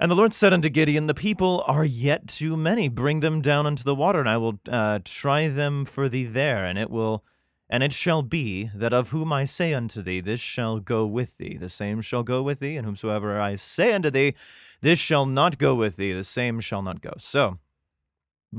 And 0.00 0.12
the 0.12 0.14
Lord 0.14 0.32
said 0.32 0.52
unto 0.52 0.68
Gideon, 0.68 1.08
The 1.08 1.14
people 1.14 1.64
are 1.66 1.84
yet 1.84 2.28
too 2.28 2.56
many. 2.56 2.88
Bring 2.88 3.18
them 3.18 3.40
down 3.40 3.66
unto 3.66 3.82
the 3.82 3.96
water, 3.96 4.20
and 4.20 4.28
I 4.28 4.36
will 4.36 4.60
uh, 4.68 5.00
try 5.04 5.48
them 5.48 5.84
for 5.84 6.08
thee 6.08 6.24
there. 6.24 6.64
And 6.64 6.78
it 6.78 6.88
will, 6.88 7.24
and 7.68 7.82
it 7.82 7.92
shall 7.92 8.22
be 8.22 8.70
that 8.76 8.92
of 8.92 9.08
whom 9.08 9.32
I 9.32 9.44
say 9.44 9.74
unto 9.74 10.00
thee, 10.00 10.20
This 10.20 10.38
shall 10.38 10.78
go 10.78 11.04
with 11.04 11.38
thee, 11.38 11.56
the 11.56 11.68
same 11.68 12.00
shall 12.00 12.22
go 12.22 12.42
with 12.44 12.60
thee. 12.60 12.76
And 12.76 12.86
whomsoever 12.86 13.40
I 13.40 13.56
say 13.56 13.92
unto 13.92 14.08
thee, 14.08 14.34
This 14.82 15.00
shall 15.00 15.26
not 15.26 15.58
go 15.58 15.74
with 15.74 15.96
thee, 15.96 16.12
the 16.12 16.22
same 16.22 16.60
shall 16.60 16.82
not 16.82 17.00
go. 17.00 17.14
So 17.18 17.58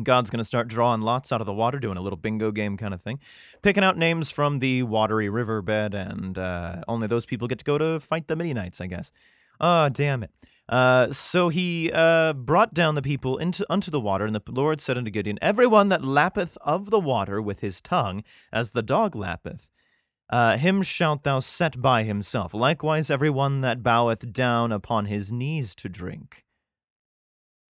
God's 0.04 0.30
going 0.30 0.40
to 0.40 0.44
start 0.44 0.68
drawing 0.68 1.02
lots 1.02 1.32
out 1.32 1.40
of 1.40 1.48
the 1.48 1.54
water, 1.54 1.80
doing 1.80 1.98
a 1.98 2.02
little 2.02 2.18
bingo 2.18 2.52
game 2.52 2.76
kind 2.76 2.94
of 2.94 3.02
thing, 3.02 3.18
picking 3.62 3.84
out 3.84 3.98
names 3.98 4.30
from 4.30 4.60
the 4.60 4.84
watery 4.84 5.30
riverbed, 5.30 5.94
and 5.94 6.38
uh, 6.38 6.82
only 6.88 7.08
those 7.08 7.26
people 7.26 7.48
get 7.48 7.60
to 7.60 7.66
go 7.66 7.78
to 7.78 8.02
fight 8.02 8.28
the 8.28 8.36
Midianites, 8.36 8.82
I 8.82 8.88
guess. 8.88 9.10
Ah, 9.62 9.86
oh, 9.86 9.90
damn 9.90 10.24
it. 10.24 10.32
Uh, 10.70 11.12
so 11.12 11.50
he 11.50 11.92
uh, 11.94 12.32
brought 12.34 12.74
down 12.76 12.94
the 12.94 13.02
people 13.02 13.38
into 13.38 13.66
unto 13.70 13.90
the 13.90 14.00
water, 14.00 14.26
and 14.26 14.36
the 14.36 14.42
Lord 14.52 14.80
said 14.80 14.98
unto 14.98 15.10
Gideon, 15.10 15.40
Every 15.42 15.66
one 15.66 15.90
that 15.90 16.04
lappeth 16.04 16.58
of 16.62 16.92
the 16.92 17.00
water 17.00 17.42
with 17.42 17.62
his 17.62 17.82
tongue, 17.82 18.24
as 18.54 18.72
the 18.72 18.84
dog 18.84 19.16
lappeth, 19.16 19.72
uh, 20.30 20.58
him 20.58 20.84
shalt 20.84 21.24
thou 21.24 21.40
set 21.40 21.82
by 21.82 22.04
himself. 22.04 22.54
Likewise, 22.54 23.10
every 23.10 23.32
one 23.32 23.62
that 23.62 23.82
boweth 23.82 24.32
down 24.32 24.72
upon 24.72 25.06
his 25.06 25.32
knees 25.32 25.74
to 25.76 25.90
drink. 25.90 26.46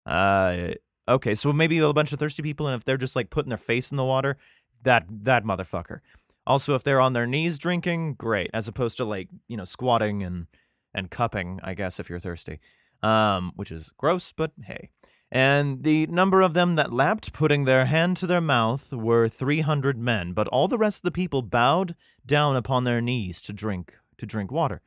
Uh, 0.05 0.73
Okay, 1.09 1.33
so 1.33 1.51
maybe 1.51 1.79
a 1.79 1.91
bunch 1.91 2.13
of 2.13 2.19
thirsty 2.19 2.43
people, 2.43 2.67
and 2.67 2.75
if 2.75 2.85
they're 2.85 2.95
just 2.95 3.15
like 3.15 3.31
putting 3.31 3.49
their 3.49 3.57
face 3.57 3.89
in 3.89 3.97
the 3.97 4.05
water, 4.05 4.37
that 4.83 5.05
that 5.09 5.43
motherfucker. 5.43 6.01
Also, 6.45 6.75
if 6.75 6.83
they're 6.83 7.01
on 7.01 7.13
their 7.13 7.25
knees 7.25 7.57
drinking, 7.57 8.13
great, 8.13 8.51
as 8.53 8.67
opposed 8.67 8.95
to 8.97 9.05
like 9.05 9.27
you 9.47 9.57
know 9.57 9.65
squatting 9.65 10.21
and 10.21 10.45
and 10.93 11.09
cupping, 11.09 11.59
I 11.63 11.73
guess 11.73 11.99
if 11.99 12.11
you're 12.11 12.19
thirsty, 12.19 12.59
um, 13.01 13.51
which 13.55 13.71
is 13.71 13.91
gross, 13.97 14.31
but 14.31 14.51
hey. 14.63 14.89
And 15.31 15.83
the 15.83 16.07
number 16.07 16.41
of 16.41 16.55
them 16.55 16.75
that 16.75 16.91
lapped, 16.91 17.33
putting 17.33 17.65
their 17.65 17.85
hand 17.85 18.17
to 18.17 18.27
their 18.27 18.41
mouth, 18.41 18.91
were 18.91 19.27
three 19.27 19.61
hundred 19.61 19.97
men. 19.97 20.33
But 20.33 20.47
all 20.47 20.67
the 20.67 20.77
rest 20.77 20.99
of 20.99 21.03
the 21.03 21.11
people 21.11 21.43
bowed 21.43 21.95
down 22.25 22.55
upon 22.55 22.83
their 22.83 22.99
knees 22.99 23.39
to 23.41 23.53
drink 23.53 23.95
to 24.17 24.25
drink 24.25 24.51
water. 24.51 24.81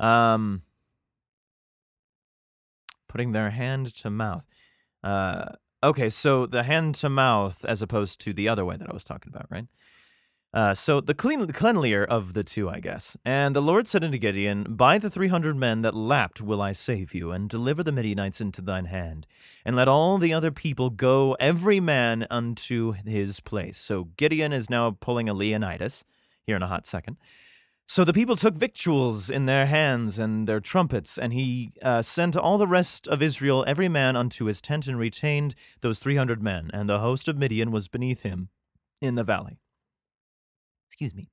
Um, 0.00 0.62
putting 3.08 3.30
their 3.30 3.50
hand 3.50 3.94
to 3.94 4.10
mouth. 4.10 4.46
Uh, 5.02 5.46
okay, 5.82 6.10
so 6.10 6.46
the 6.46 6.64
hand 6.64 6.94
to 6.96 7.08
mouth 7.08 7.64
as 7.64 7.80
opposed 7.82 8.20
to 8.20 8.32
the 8.32 8.48
other 8.48 8.64
way 8.64 8.76
that 8.76 8.88
I 8.88 8.92
was 8.92 9.04
talking 9.04 9.32
about, 9.32 9.46
right? 9.50 9.66
Uh, 10.54 10.72
so 10.72 11.00
the 11.00 11.14
clean, 11.14 11.46
cleanlier 11.48 12.06
of 12.06 12.32
the 12.32 12.42
two, 12.42 12.70
I 12.70 12.80
guess. 12.80 13.16
And 13.24 13.54
the 13.54 13.60
Lord 13.60 13.86
said 13.86 14.02
unto 14.02 14.16
Gideon, 14.16 14.64
By 14.64 14.96
the 14.96 15.10
three 15.10 15.28
hundred 15.28 15.56
men 15.56 15.82
that 15.82 15.94
lapped 15.94 16.40
will 16.40 16.62
I 16.62 16.72
save 16.72 17.14
you, 17.14 17.30
and 17.32 17.50
deliver 17.50 17.82
the 17.82 17.92
Midianites 17.92 18.40
into 18.40 18.62
thine 18.62 18.86
hand. 18.86 19.26
And 19.64 19.76
let 19.76 19.88
all 19.88 20.16
the 20.16 20.32
other 20.32 20.50
people 20.50 20.88
go, 20.88 21.36
every 21.38 21.80
man 21.80 22.26
unto 22.30 22.92
his 22.92 23.40
place. 23.40 23.76
So 23.76 24.08
Gideon 24.16 24.54
is 24.54 24.70
now 24.70 24.96
pulling 24.98 25.28
a 25.28 25.34
Leonidas 25.34 26.04
here 26.46 26.56
in 26.56 26.62
a 26.62 26.68
hot 26.68 26.86
second. 26.86 27.18
So 27.86 28.04
the 28.04 28.12
people 28.12 28.36
took 28.36 28.54
victuals 28.54 29.30
in 29.30 29.46
their 29.46 29.66
hands 29.66 30.18
and 30.18 30.46
their 30.46 30.60
trumpets, 30.60 31.18
and 31.18 31.32
he 31.32 31.72
uh, 31.82 32.02
sent 32.02 32.36
all 32.36 32.58
the 32.58 32.66
rest 32.66 33.06
of 33.08 33.22
Israel, 33.22 33.64
every 33.66 33.88
man 33.88 34.16
unto 34.16 34.46
his 34.46 34.60
tent, 34.60 34.86
and 34.86 34.98
retained 34.98 35.54
those 35.82 35.98
three 35.98 36.16
hundred 36.16 36.42
men. 36.42 36.70
And 36.72 36.88
the 36.88 37.00
host 37.00 37.28
of 37.28 37.36
Midian 37.36 37.70
was 37.70 37.88
beneath 37.88 38.22
him 38.22 38.48
in 39.00 39.14
the 39.14 39.24
valley. 39.24 39.58
Excuse 40.88 41.14
me. 41.14 41.28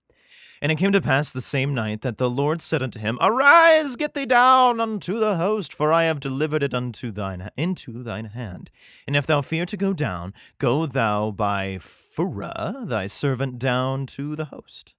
And 0.61 0.71
it 0.71 0.75
came 0.75 0.91
to 0.91 1.01
pass 1.01 1.31
the 1.31 1.41
same 1.41 1.73
night 1.73 2.01
that 2.01 2.17
the 2.17 2.29
Lord 2.29 2.61
said 2.61 2.81
unto 2.81 2.99
him, 2.99 3.17
Arise, 3.21 3.95
get 3.95 4.13
thee 4.13 4.25
down 4.25 4.79
unto 4.79 5.17
the 5.17 5.37
host, 5.37 5.73
for 5.73 5.91
I 5.91 6.03
have 6.03 6.19
delivered 6.19 6.63
it 6.63 6.73
unto 6.73 7.11
thine 7.11 7.49
into 7.57 8.03
thine 8.03 8.25
hand. 8.25 8.71
And 9.07 9.15
if 9.15 9.25
thou 9.25 9.41
fear 9.41 9.65
to 9.65 9.77
go 9.77 9.93
down, 9.93 10.33
go 10.57 10.85
thou 10.85 11.31
by 11.31 11.77
Phurah 11.79 12.87
thy 12.87 13.07
servant 13.07 13.59
down 13.59 14.05
to 14.07 14.35
the 14.35 14.45
host. 14.45 14.93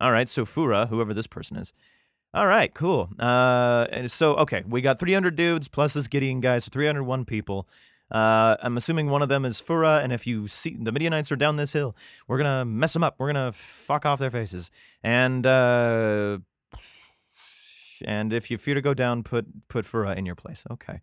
All 0.00 0.12
right, 0.12 0.28
so 0.28 0.44
Phurah, 0.44 0.88
whoever 0.88 1.14
this 1.14 1.26
person 1.26 1.56
is. 1.56 1.72
All 2.34 2.46
right, 2.46 2.72
cool. 2.74 3.10
Uh, 3.18 4.08
so 4.08 4.34
okay, 4.36 4.62
we 4.66 4.80
got 4.80 4.98
300 4.98 5.36
dudes 5.36 5.68
plus 5.68 5.94
this 5.94 6.06
Gideon 6.08 6.40
guy, 6.40 6.58
so 6.58 6.70
301 6.70 7.24
people. 7.24 7.68
Uh, 8.10 8.56
I'm 8.62 8.76
assuming 8.76 9.10
one 9.10 9.22
of 9.22 9.28
them 9.28 9.44
is 9.44 9.60
Phurah, 9.60 10.02
and 10.02 10.12
if 10.12 10.26
you 10.26 10.46
see 10.46 10.76
the 10.80 10.92
Midianites 10.92 11.32
are 11.32 11.36
down 11.36 11.56
this 11.56 11.72
hill, 11.72 11.96
we're 12.28 12.38
gonna 12.38 12.64
mess 12.64 12.92
them 12.92 13.02
up. 13.02 13.16
We're 13.18 13.32
gonna 13.32 13.52
fuck 13.52 14.06
off 14.06 14.18
their 14.18 14.30
faces, 14.30 14.70
and 15.02 15.44
uh, 15.44 16.38
and 18.04 18.32
if 18.32 18.50
you 18.50 18.58
fear 18.58 18.74
to 18.74 18.80
go 18.80 18.94
down, 18.94 19.22
put 19.22 19.68
put 19.68 19.84
Phurah 19.84 20.16
in 20.16 20.24
your 20.24 20.36
place. 20.36 20.64
Okay. 20.70 21.00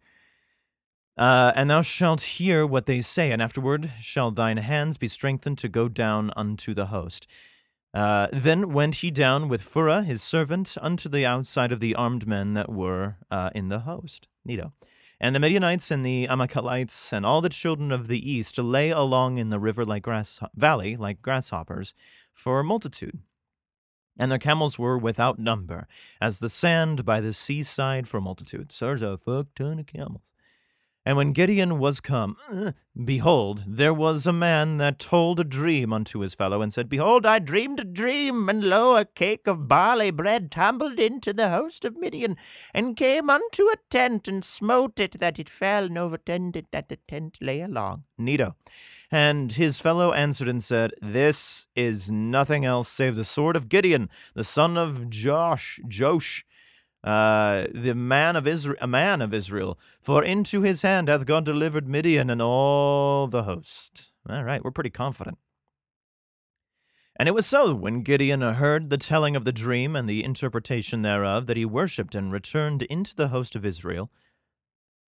Uh, 1.16 1.52
and 1.56 1.70
thou 1.70 1.82
shalt 1.82 2.22
hear 2.22 2.66
what 2.66 2.86
they 2.86 3.02
say, 3.02 3.32
and 3.32 3.42
afterward 3.42 3.92
shall 4.00 4.32
thine 4.32 4.58
hands 4.58 4.98
be 4.98 5.08
strengthened 5.08 5.58
to 5.60 5.70
go 5.70 5.88
down 5.88 6.32
unto 6.36 6.74
the 6.74 6.88
host. 6.88 7.28
Uh, 7.94 8.28
then 8.34 8.74
went 8.74 8.96
he 8.96 9.12
down 9.12 9.48
with 9.48 9.62
Phurah 9.62 10.04
his 10.04 10.24
servant 10.24 10.76
unto 10.82 11.08
the 11.08 11.26
outside 11.26 11.72
of 11.72 11.80
the 11.80 11.94
armed 11.94 12.26
men 12.26 12.56
that 12.56 12.72
were 12.72 13.18
uh, 13.30 13.52
in 13.54 13.70
the 13.70 13.80
host. 13.80 14.28
Neato. 14.48 14.72
And 15.24 15.34
the 15.34 15.40
Midianites 15.40 15.90
and 15.90 16.06
the 16.06 16.28
Amalekites 16.28 17.14
and 17.14 17.26
all 17.26 17.40
the 17.40 17.48
children 17.48 17.94
of 17.94 18.10
the 18.10 18.30
east 18.30 18.58
lay 18.58 18.90
along 18.90 19.38
in 19.38 19.52
the 19.52 19.60
river 19.60 19.86
like 19.86 20.04
grass 20.04 20.42
valley 20.54 20.98
like 20.98 21.22
grasshoppers 21.22 21.94
for 22.34 22.60
a 22.60 22.64
multitude. 22.66 23.20
And 24.20 24.30
their 24.30 24.38
camels 24.38 24.78
were 24.78 24.98
without 24.98 25.40
number, 25.40 25.88
as 26.20 26.40
the 26.40 26.50
sand 26.50 27.06
by 27.06 27.22
the 27.22 27.32
seaside 27.32 28.06
for 28.06 28.18
a 28.18 28.22
multitude. 28.22 28.74
So 28.74 28.88
there's 28.88 29.02
a 29.02 29.18
fuck 29.18 29.48
ton 29.56 29.80
of 29.80 29.86
camels. 29.86 30.24
And 31.06 31.18
when 31.18 31.34
Gideon 31.34 31.80
was 31.80 32.00
come, 32.00 32.38
behold, 33.04 33.66
there 33.68 33.94
was 33.94 34.26
a 34.26 34.32
man 34.32 34.76
that 34.76 35.00
told 35.00 35.38
a 35.38 35.44
dream 35.44 35.92
unto 35.92 36.20
his 36.20 36.34
fellow, 36.34 36.62
and 36.62 36.72
said, 36.72 36.88
Behold, 36.88 37.26
I 37.26 37.40
dreamed 37.40 37.82
a 37.82 37.84
dream, 37.84 38.48
and 38.48 38.64
lo, 38.64 38.96
a 38.96 39.04
cake 39.04 39.46
of 39.46 39.68
barley 39.68 40.12
bread 40.12 40.50
tumbled 40.50 41.00
into 41.02 41.34
the 41.34 41.50
host 41.50 41.84
of 41.84 41.98
Midian, 41.98 42.38
and 42.74 42.96
came 42.96 43.30
unto 43.30 43.64
a 43.64 43.76
tent, 43.90 44.30
and 44.30 44.46
smote 44.46 44.98
it 44.98 45.20
that 45.20 45.40
it 45.40 45.50
fell, 45.50 45.86
and 45.86 45.98
overtended 45.98 46.68
that 46.72 46.88
the 46.88 46.98
tent 47.08 47.38
lay 47.42 47.60
along. 47.60 48.06
Neato. 48.18 48.56
And 49.12 49.52
his 49.52 49.82
fellow 49.82 50.14
answered 50.14 50.48
and 50.48 50.64
said, 50.64 50.94
This 51.02 51.68
is 51.76 52.10
nothing 52.10 52.64
else 52.64 52.88
save 52.88 53.16
the 53.16 53.26
sword 53.26 53.58
of 53.58 53.68
Gideon, 53.68 54.10
the 54.34 54.44
son 54.44 54.78
of 54.78 55.10
Josh, 55.10 55.82
Josh, 55.88 56.46
uh, 57.04 57.66
the 57.74 57.94
man 57.94 58.36
of 58.36 58.48
Israel, 58.48 58.78
a 58.82 58.88
man 58.88 59.22
of 59.22 59.34
Israel, 59.34 59.78
for 60.02 60.24
into 60.24 60.62
his 60.62 60.84
hand 60.84 61.10
hath 61.10 61.26
God 61.26 61.44
delivered 61.44 61.88
Midian 61.88 62.30
and 62.30 62.42
all 62.42 63.28
the 63.28 63.44
host. 63.44 64.12
All 64.30 64.44
right, 64.44 64.64
we're 64.64 64.72
pretty 64.72 64.90
confident. 64.90 65.38
And 67.16 67.30
it 67.30 67.34
was 67.34 67.46
so, 67.46 67.76
when 67.76 68.02
Gideon 68.02 68.42
heard 68.42 68.90
the 68.90 68.98
telling 68.98 69.36
of 69.36 69.46
the 69.46 69.52
dream 69.52 69.96
and 69.96 70.10
the 70.10 70.24
interpretation 70.24 71.04
thereof, 71.04 71.46
that 71.46 71.58
he 71.58 71.66
worshipped 71.66 72.16
and 72.16 72.32
returned 72.32 72.84
into 72.84 73.16
the 73.16 73.28
host 73.28 73.56
of 73.56 73.66
Israel. 73.66 74.10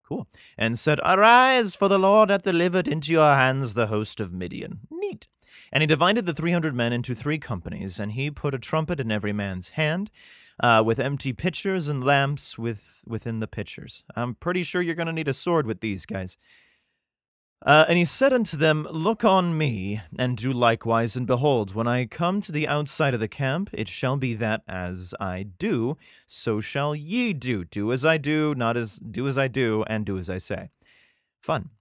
Cool. 0.08 0.28
And 0.56 0.78
said, 0.78 1.00
Arise, 1.04 1.76
for 1.76 1.88
the 1.88 1.98
Lord 1.98 2.30
hath 2.30 2.44
delivered 2.44 2.88
into 2.88 3.12
your 3.12 3.34
hands 3.34 3.74
the 3.74 3.88
host 3.88 4.20
of 4.20 4.32
Midian. 4.32 4.82
And 5.72 5.82
he 5.82 5.88
divided 5.88 6.26
the 6.26 6.34
three 6.34 6.52
hundred 6.52 6.76
men 6.76 6.94
into 6.94 7.16
three 7.16 7.38
companies, 7.38 8.00
and 8.00 8.12
he 8.12 8.32
put 8.32 8.54
a 8.54 8.60
trumpet 8.60 9.00
in 9.00 9.12
every 9.12 9.34
man's 9.34 9.70
hand 9.72 10.12
uh, 10.60 10.84
with 10.86 11.00
empty 11.00 11.34
pitchers 11.34 11.88
and 11.88 12.04
lamps 12.04 12.58
with 12.58 13.04
within 13.06 13.40
the 13.40 13.48
pitchers. 13.48 14.04
I'm 14.16 14.36
pretty 14.36 14.64
sure 14.64 14.82
you're 14.82 14.96
going 14.96 15.08
to 15.08 15.14
need 15.14 15.28
a 15.28 15.34
sword 15.34 15.68
with 15.68 15.82
these 15.82 16.06
guys. 16.06 16.38
Uh, 17.66 17.84
and 17.88 17.98
he 17.98 18.06
said 18.06 18.32
unto 18.32 18.58
them, 18.58 18.88
Look 18.92 19.26
on 19.26 19.58
me, 19.58 20.02
and 20.20 20.38
do 20.38 20.54
likewise, 20.54 21.16
and 21.16 21.26
behold, 21.26 21.74
when 21.74 21.88
I 21.88 22.06
come 22.06 22.40
to 22.42 22.52
the 22.52 22.68
outside 22.68 23.16
of 23.16 23.20
the 23.20 23.28
camp, 23.28 23.72
it 23.74 23.88
shall 23.88 24.18
be 24.18 24.36
that 24.36 24.62
as 24.68 25.16
I 25.20 25.44
do, 25.44 25.98
so 26.28 26.62
shall 26.62 26.96
ye 26.96 27.34
do. 27.34 27.64
Do 27.64 27.92
as 27.92 28.06
I 28.06 28.18
do, 28.18 28.54
not 28.54 28.78
as 28.78 28.98
do 29.00 29.28
as 29.28 29.38
I 29.38 29.48
do, 29.48 29.84
and 29.88 30.06
do 30.06 30.18
as 30.20 30.30
I 30.30 30.38
say. 30.38 30.70
Fun. 31.42 31.72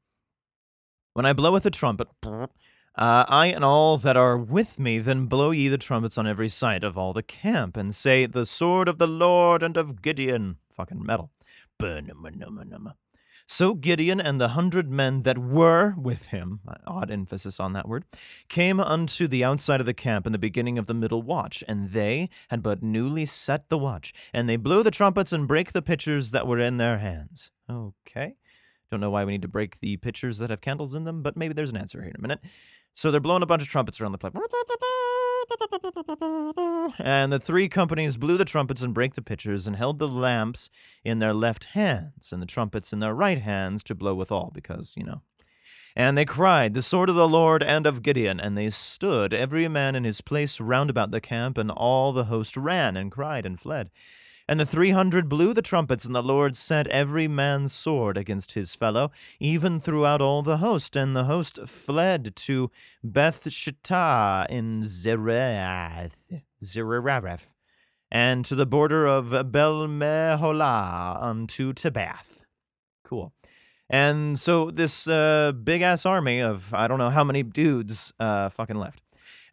When 1.12 1.26
I 1.26 1.34
bloweth 1.34 1.66
a 1.66 1.70
trumpet, 1.70 2.08
uh, 2.96 3.24
I 3.28 3.46
and 3.46 3.64
all 3.64 3.96
that 3.98 4.16
are 4.16 4.36
with 4.36 4.78
me, 4.78 4.98
then 4.98 5.26
blow 5.26 5.50
ye 5.50 5.68
the 5.68 5.78
trumpets 5.78 6.16
on 6.16 6.26
every 6.26 6.48
side 6.48 6.84
of 6.84 6.96
all 6.96 7.12
the 7.12 7.22
camp, 7.22 7.76
and 7.76 7.94
say, 7.94 8.26
The 8.26 8.46
sword 8.46 8.88
of 8.88 8.98
the 8.98 9.08
Lord 9.08 9.62
and 9.62 9.76
of 9.76 10.00
Gideon. 10.00 10.56
Fucking 10.70 11.04
metal. 11.04 11.30
So 13.46 13.74
Gideon 13.74 14.20
and 14.20 14.40
the 14.40 14.48
hundred 14.48 14.90
men 14.90 15.20
that 15.22 15.36
were 15.36 15.94
with 15.98 16.26
him, 16.26 16.60
odd 16.86 17.10
emphasis 17.10 17.60
on 17.60 17.74
that 17.74 17.86
word, 17.86 18.04
came 18.48 18.80
unto 18.80 19.26
the 19.26 19.44
outside 19.44 19.80
of 19.80 19.86
the 19.86 19.92
camp 19.92 20.24
in 20.24 20.32
the 20.32 20.38
beginning 20.38 20.78
of 20.78 20.86
the 20.86 20.94
middle 20.94 21.20
watch, 21.20 21.62
and 21.68 21.90
they 21.90 22.30
had 22.48 22.62
but 22.62 22.82
newly 22.82 23.26
set 23.26 23.68
the 23.68 23.78
watch, 23.78 24.14
and 24.32 24.48
they 24.48 24.56
blew 24.56 24.82
the 24.82 24.90
trumpets 24.90 25.32
and 25.32 25.46
brake 25.46 25.72
the 25.72 25.82
pitchers 25.82 26.30
that 26.30 26.46
were 26.46 26.58
in 26.58 26.78
their 26.78 26.98
hands. 26.98 27.50
Okay. 27.68 28.36
Don't 28.90 29.00
know 29.00 29.10
why 29.10 29.24
we 29.24 29.32
need 29.32 29.42
to 29.42 29.48
break 29.48 29.80
the 29.80 29.96
pitchers 29.98 30.38
that 30.38 30.50
have 30.50 30.60
candles 30.60 30.94
in 30.94 31.04
them, 31.04 31.22
but 31.22 31.36
maybe 31.36 31.52
there's 31.52 31.70
an 31.70 31.76
answer 31.76 32.00
here 32.00 32.10
in 32.10 32.16
a 32.16 32.22
minute. 32.22 32.40
So 32.94 33.10
they're 33.10 33.20
blowing 33.20 33.42
a 33.42 33.46
bunch 33.46 33.62
of 33.62 33.68
trumpets 33.68 34.00
around 34.00 34.12
the 34.12 34.18
place. 34.18 34.32
And 36.98 37.32
the 37.32 37.40
three 37.40 37.68
companies 37.68 38.16
blew 38.16 38.36
the 38.36 38.44
trumpets 38.44 38.82
and 38.82 38.94
brake 38.94 39.14
the 39.14 39.22
pitchers 39.22 39.66
and 39.66 39.76
held 39.76 39.98
the 39.98 40.08
lamps 40.08 40.70
in 41.04 41.18
their 41.18 41.34
left 41.34 41.64
hands 41.64 42.32
and 42.32 42.40
the 42.40 42.46
trumpets 42.46 42.92
in 42.92 43.00
their 43.00 43.14
right 43.14 43.38
hands 43.38 43.82
to 43.84 43.94
blow 43.94 44.14
withal, 44.14 44.50
because, 44.54 44.92
you 44.96 45.04
know. 45.04 45.22
And 45.96 46.18
they 46.18 46.24
cried, 46.24 46.74
The 46.74 46.82
sword 46.82 47.08
of 47.08 47.14
the 47.14 47.28
Lord 47.28 47.62
and 47.62 47.86
of 47.86 48.02
Gideon. 48.02 48.40
And 48.40 48.58
they 48.58 48.70
stood, 48.70 49.32
every 49.32 49.68
man 49.68 49.94
in 49.94 50.04
his 50.04 50.20
place 50.20 50.60
round 50.60 50.90
about 50.90 51.10
the 51.10 51.20
camp, 51.20 51.56
and 51.56 51.70
all 51.70 52.12
the 52.12 52.24
host 52.24 52.56
ran 52.56 52.96
and 52.96 53.10
cried 53.12 53.46
and 53.46 53.58
fled. 53.58 53.90
And 54.46 54.60
the 54.60 54.66
three 54.66 54.90
hundred 54.90 55.28
blew 55.28 55.54
the 55.54 55.62
trumpets, 55.62 56.04
and 56.04 56.14
the 56.14 56.22
Lord 56.22 56.54
set 56.54 56.86
every 56.88 57.26
man's 57.26 57.72
sword 57.72 58.18
against 58.18 58.52
his 58.52 58.74
fellow, 58.74 59.10
even 59.40 59.80
throughout 59.80 60.20
all 60.20 60.42
the 60.42 60.58
host. 60.58 60.96
And 60.96 61.16
the 61.16 61.24
host 61.24 61.60
fled 61.66 62.36
to 62.36 62.70
Beth 63.02 63.44
Shittah 63.44 64.46
in 64.50 64.82
Zereth, 64.82 66.42
Zerereth, 66.62 67.54
and 68.10 68.44
to 68.44 68.54
the 68.54 68.66
border 68.66 69.06
of 69.06 69.30
Bel 69.50 69.88
Meholah 69.88 71.22
unto 71.22 71.72
Tabbath. 71.72 72.42
Cool. 73.02 73.32
And 73.88 74.38
so 74.38 74.70
this 74.70 75.08
uh, 75.08 75.52
big 75.52 75.80
ass 75.80 76.04
army 76.04 76.40
of 76.40 76.74
I 76.74 76.86
don't 76.86 76.98
know 76.98 77.10
how 77.10 77.24
many 77.24 77.42
dudes 77.42 78.12
uh, 78.20 78.50
fucking 78.50 78.76
left. 78.76 79.03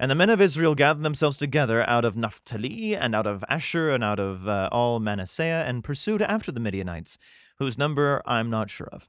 And 0.02 0.10
the 0.10 0.16
men 0.16 0.32
of 0.32 0.42
Israel 0.42 0.74
gathered 0.74 1.04
themselves 1.04 1.38
together 1.38 1.88
out 1.88 2.06
of 2.06 2.18
Naphtali 2.18 2.96
and 2.96 3.14
out 3.14 3.28
of 3.28 3.46
Asher 3.48 3.92
and 3.92 4.04
out 4.04 4.20
of 4.20 4.48
uh, 4.48 4.68
all 4.72 5.00
Manasseh 5.00 5.44
and 5.44 5.84
pursued 5.84 6.24
after 6.24 6.52
the 6.52 6.60
Midianites, 6.60 7.20
whose 7.60 7.78
number 7.78 8.24
I'm 8.26 8.50
not 8.50 8.72
sure 8.72 8.90
of. 8.92 9.08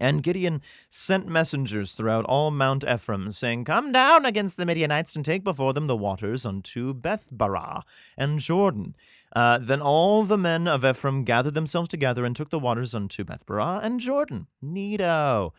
And 0.00 0.22
Gideon 0.22 0.62
sent 0.88 1.28
messengers 1.28 1.92
throughout 1.92 2.24
all 2.24 2.50
Mount 2.50 2.82
Ephraim, 2.88 3.30
saying, 3.30 3.66
Come 3.66 3.92
down 3.92 4.24
against 4.24 4.56
the 4.56 4.64
Midianites 4.64 5.14
and 5.14 5.22
take 5.22 5.44
before 5.44 5.74
them 5.74 5.86
the 5.86 5.94
waters 5.94 6.46
unto 6.46 6.94
Bethbarah 6.94 7.82
and 8.16 8.38
Jordan. 8.38 8.96
Uh, 9.36 9.58
then 9.58 9.82
all 9.82 10.24
the 10.24 10.38
men 10.38 10.66
of 10.66 10.82
Ephraim 10.82 11.24
gathered 11.24 11.52
themselves 11.52 11.90
together 11.90 12.24
and 12.24 12.34
took 12.34 12.48
the 12.48 12.58
waters 12.58 12.94
unto 12.94 13.22
Bethbarah 13.22 13.80
and 13.82 14.00
Jordan. 14.00 14.46
Neato. 14.64 15.50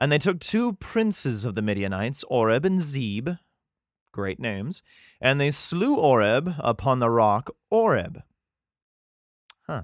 And 0.00 0.10
they 0.10 0.18
took 0.18 0.40
two 0.40 0.72
princes 0.72 1.44
of 1.44 1.54
the 1.54 1.62
Midianites, 1.62 2.24
Oreb 2.24 2.64
and 2.64 2.80
Zeb, 2.80 3.28
great 4.12 4.38
names, 4.38 4.82
and 5.20 5.40
they 5.40 5.50
slew 5.50 5.96
Oreb 5.96 6.54
upon 6.58 6.98
the 6.98 7.10
rock 7.10 7.50
Oreb. 7.70 8.22
Huh. 9.66 9.82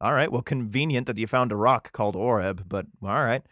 All 0.00 0.14
right, 0.14 0.32
well, 0.32 0.42
convenient 0.42 1.06
that 1.06 1.18
you 1.18 1.26
found 1.26 1.52
a 1.52 1.56
rock 1.56 1.92
called 1.92 2.16
Oreb, 2.16 2.64
but 2.68 2.86
all 3.02 3.22
right. 3.24 3.42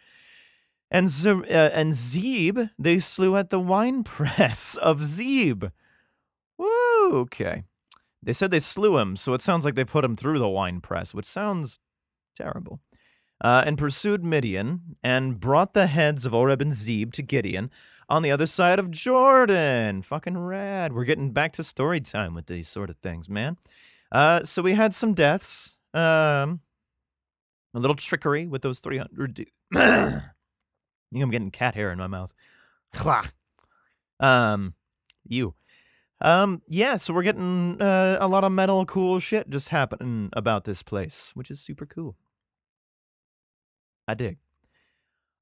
And, 0.90 1.08
Z- 1.08 1.30
uh, 1.30 1.70
and 1.72 1.92
Zeb 1.94 2.58
they 2.78 2.98
slew 2.98 3.36
at 3.36 3.50
the 3.50 3.60
wine 3.60 4.02
press 4.04 4.76
of 4.76 5.02
Zeb. 5.02 5.66
Woo, 6.56 7.10
okay. 7.12 7.64
They 8.22 8.32
said 8.32 8.50
they 8.50 8.58
slew 8.58 8.98
him, 8.98 9.16
so 9.16 9.34
it 9.34 9.42
sounds 9.42 9.64
like 9.64 9.74
they 9.74 9.84
put 9.84 10.04
him 10.04 10.16
through 10.16 10.38
the 10.38 10.48
wine 10.48 10.80
press, 10.80 11.14
which 11.14 11.26
sounds 11.26 11.78
terrible. 12.36 12.80
Uh, 13.40 13.62
and 13.64 13.78
pursued 13.78 14.24
Midian, 14.24 14.96
and 15.02 15.38
brought 15.38 15.72
the 15.72 15.86
heads 15.86 16.26
of 16.26 16.34
Oreb 16.34 16.60
and 16.60 16.74
Zeb 16.74 17.12
to 17.12 17.22
Gideon, 17.22 17.70
on 18.08 18.22
the 18.22 18.30
other 18.30 18.46
side 18.46 18.78
of 18.78 18.90
Jordan. 18.90 20.02
Fucking 20.02 20.38
rad. 20.38 20.92
We're 20.92 21.04
getting 21.04 21.32
back 21.32 21.52
to 21.54 21.62
story 21.62 22.00
time 22.00 22.34
with 22.34 22.46
these 22.46 22.68
sort 22.68 22.90
of 22.90 22.96
things, 22.98 23.28
man. 23.28 23.56
Uh, 24.10 24.44
so 24.44 24.62
we 24.62 24.74
had 24.74 24.94
some 24.94 25.14
deaths. 25.14 25.76
Um, 25.94 26.60
a 27.74 27.78
little 27.78 27.96
trickery 27.96 28.46
with 28.46 28.62
those 28.62 28.80
300 28.80 29.34
dudes. 29.34 29.50
I'm 29.74 31.30
getting 31.30 31.50
cat 31.50 31.74
hair 31.74 31.90
in 31.90 31.98
my 31.98 32.06
mouth. 32.06 32.32
um, 34.20 34.74
you. 35.26 35.54
Um, 36.20 36.62
yeah, 36.66 36.96
so 36.96 37.14
we're 37.14 37.22
getting 37.22 37.80
uh, 37.80 38.18
a 38.20 38.26
lot 38.26 38.42
of 38.44 38.50
metal 38.50 38.84
cool 38.86 39.20
shit 39.20 39.48
just 39.50 39.68
happening 39.68 40.30
about 40.32 40.64
this 40.64 40.82
place, 40.82 41.30
which 41.34 41.50
is 41.50 41.60
super 41.60 41.86
cool. 41.86 42.16
I 44.08 44.14
dig. 44.14 44.38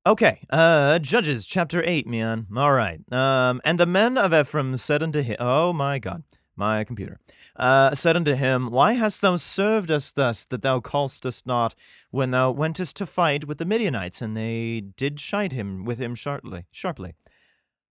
Okay, 0.07 0.47
uh, 0.51 1.01
Judges 1.01 1.45
chapter 1.45 1.83
8, 1.85 2.07
man. 2.07 2.47
All 2.57 2.71
right. 2.71 3.01
Um, 3.13 3.61
and 3.65 3.81
the 3.81 3.87
men 3.87 4.17
of 4.17 4.33
Ephraim 4.33 4.77
said 4.77 5.03
unto 5.03 5.21
him, 5.21 5.37
Oh 5.41 5.73
my 5.73 5.99
God, 5.99 6.23
my 6.55 6.85
computer, 6.85 7.19
uh, 7.57 7.93
said 7.93 8.15
unto 8.15 8.35
him, 8.35 8.71
Why 8.71 8.93
hast 8.93 9.21
thou 9.21 9.35
served 9.35 9.91
us 9.91 10.13
thus, 10.13 10.45
that 10.45 10.63
thou 10.63 10.79
callest 10.79 11.27
us 11.27 11.45
not 11.45 11.75
when 12.13 12.31
thou 12.31 12.53
wentest 12.53 12.95
to 12.99 13.07
fight 13.07 13.49
with 13.49 13.59
the 13.59 13.65
Midianites? 13.65 14.23
And 14.23 14.37
they 14.37 14.81
did 14.81 15.17
chide 15.17 15.51
him 15.51 15.85
with 15.85 15.99
him 15.99 16.15
sharply. 16.15 16.67
sharply. 16.71 17.15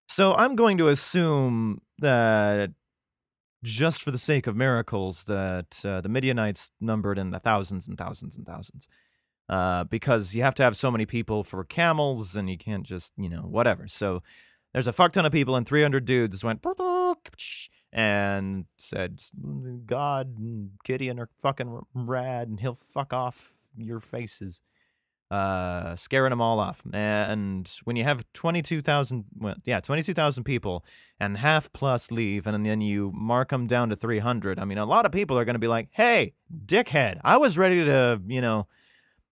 So 0.08 0.36
I'm 0.36 0.56
going 0.56 0.78
to 0.78 0.88
assume 0.88 1.82
that 2.00 2.72
just 3.62 4.02
for 4.02 4.12
the 4.12 4.18
sake 4.18 4.48
of 4.48 4.56
miracles, 4.56 5.26
that 5.26 5.82
uh, 5.84 6.00
the 6.00 6.08
Midianites 6.08 6.72
numbered 6.80 7.20
in 7.20 7.32
the 7.32 7.40
thousands 7.40 7.90
and 7.90 7.98
thousands 7.98 8.38
and 8.38 8.46
thousands 8.46 8.88
uh, 9.50 9.84
because 9.86 10.36
you 10.36 10.44
have 10.44 10.56
to 10.56 10.64
have 10.64 10.76
so 10.76 10.90
many 10.92 11.06
people 11.06 11.44
for 11.44 11.64
camels 11.64 12.36
and 12.36 12.50
you 12.50 12.58
can't 12.58 12.84
just, 12.84 13.14
you 13.18 13.30
know, 13.30 13.42
whatever. 13.42 13.88
So 13.88 14.24
there's 14.74 14.88
a 14.88 14.94
fuck 14.94 15.14
ton 15.14 15.26
of 15.26 15.32
people 15.32 15.56
and 15.56 15.68
300 15.68 16.06
dudes 16.06 16.44
went 16.44 16.62
and 17.92 18.66
said, 18.78 19.22
God 19.86 20.36
kitty 20.36 20.48
and 20.48 20.70
Gideon 20.84 21.20
are 21.20 21.30
fucking 21.40 21.82
rad 21.94 22.50
and 22.50 22.60
he'll 22.60 22.74
fuck 22.74 23.14
off 23.14 23.54
your 23.78 24.00
faces. 24.00 24.62
Uh, 25.32 25.96
scaring 25.96 26.30
them 26.30 26.40
all 26.40 26.60
off. 26.60 26.84
And 26.94 27.72
when 27.84 27.96
you 27.96 28.04
have 28.04 28.26
22,000, 28.34 29.26
well, 29.40 29.56
yeah, 29.66 29.80
22,000 29.80 30.44
people 30.44 30.86
and 31.20 31.38
half 31.38 31.74
plus 31.74 32.12
leave, 32.12 32.46
and 32.46 32.64
then 32.64 32.82
you 32.82 33.12
mark 33.16 33.50
them 33.50 33.66
down 33.66 33.90
to 33.90 33.96
300, 33.96 34.60
I 34.60 34.66
mean, 34.66 34.78
a 34.78 34.86
lot 34.86 35.06
of 35.06 35.12
people 35.12 35.38
are 35.38 35.44
going 35.44 35.56
to 35.56 35.60
be 35.60 35.68
like, 35.68 35.90
hey, 35.92 36.34
dickhead, 36.66 37.20
I 37.24 37.38
was 37.38 37.58
ready 37.58 37.84
to, 37.86 38.22
you 38.28 38.40
know, 38.40 38.68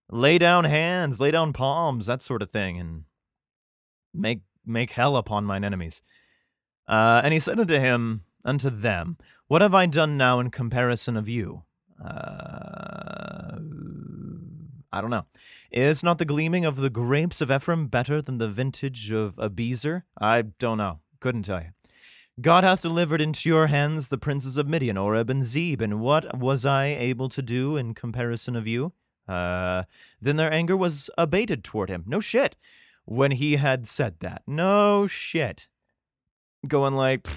lay 0.10 0.38
down 0.38 0.66
hands, 0.66 1.20
lay 1.20 1.32
down 1.32 1.54
palms, 1.54 2.06
that 2.06 2.22
sort 2.22 2.42
of 2.42 2.52
thing, 2.52 2.80
and 2.80 3.04
make 4.14 4.42
make 4.66 4.92
hell 4.92 5.18
upon 5.18 5.46
mine 5.46 5.64
enemies. 5.64 6.02
Uh, 6.88 7.22
and 7.24 7.34
he 7.34 7.40
said 7.40 7.60
unto 7.60 7.80
him, 7.80 8.24
unto 8.46 8.70
them, 8.70 9.18
What 9.48 9.62
have 9.62 9.74
I 9.74 9.86
done 9.86 10.18
now 10.18 10.40
in 10.40 10.50
comparison 10.50 11.16
of 11.18 11.28
you? 11.30 11.64
Uh, 12.04 13.60
I 14.92 15.02
don't 15.02 15.10
know. 15.10 15.26
Is 15.72 16.04
not 16.04 16.18
the 16.18 16.26
gleaming 16.26 16.66
of 16.66 16.76
the 16.76 16.90
grapes 16.90 17.42
of 17.42 17.50
Ephraim 17.50 17.88
better 17.88 18.22
than 18.22 18.38
the 18.38 18.50
vintage 18.50 19.12
of 19.12 19.36
Abiezer? 19.38 20.04
I 20.20 20.44
don't 20.44 20.78
know. 20.78 21.00
Couldn't 21.20 21.44
tell 21.44 21.62
you. 21.62 21.70
God 22.42 22.64
hath 22.64 22.82
delivered 22.82 23.22
into 23.22 23.48
your 23.48 23.68
hands 23.68 24.10
the 24.10 24.18
princes 24.18 24.58
of 24.58 24.68
Midian, 24.68 24.98
Oreb 24.98 25.30
and 25.30 25.44
Zeb, 25.44 25.82
and 25.82 26.00
what 26.00 26.38
was 26.38 26.66
I 26.66 26.86
able 26.86 27.30
to 27.30 27.42
do 27.42 27.78
in 27.78 27.94
comparison 27.94 28.56
of 28.56 28.68
you? 28.68 28.94
Uh, 29.28 29.84
then 30.22 30.36
their 30.36 30.52
anger 30.52 30.76
was 30.76 31.10
abated 31.18 31.64
toward 31.64 31.90
him. 31.90 32.04
No 32.08 32.20
shit. 32.20 32.58
When 33.06 33.32
he 33.32 33.58
had 33.58 33.88
said 33.88 34.20
that. 34.20 34.44
No 34.48 35.08
shit. 35.08 35.68
Going 36.68 36.96
like, 36.96 37.28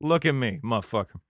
look 0.00 0.26
at 0.26 0.34
me, 0.34 0.58
motherfucker. 0.64 1.20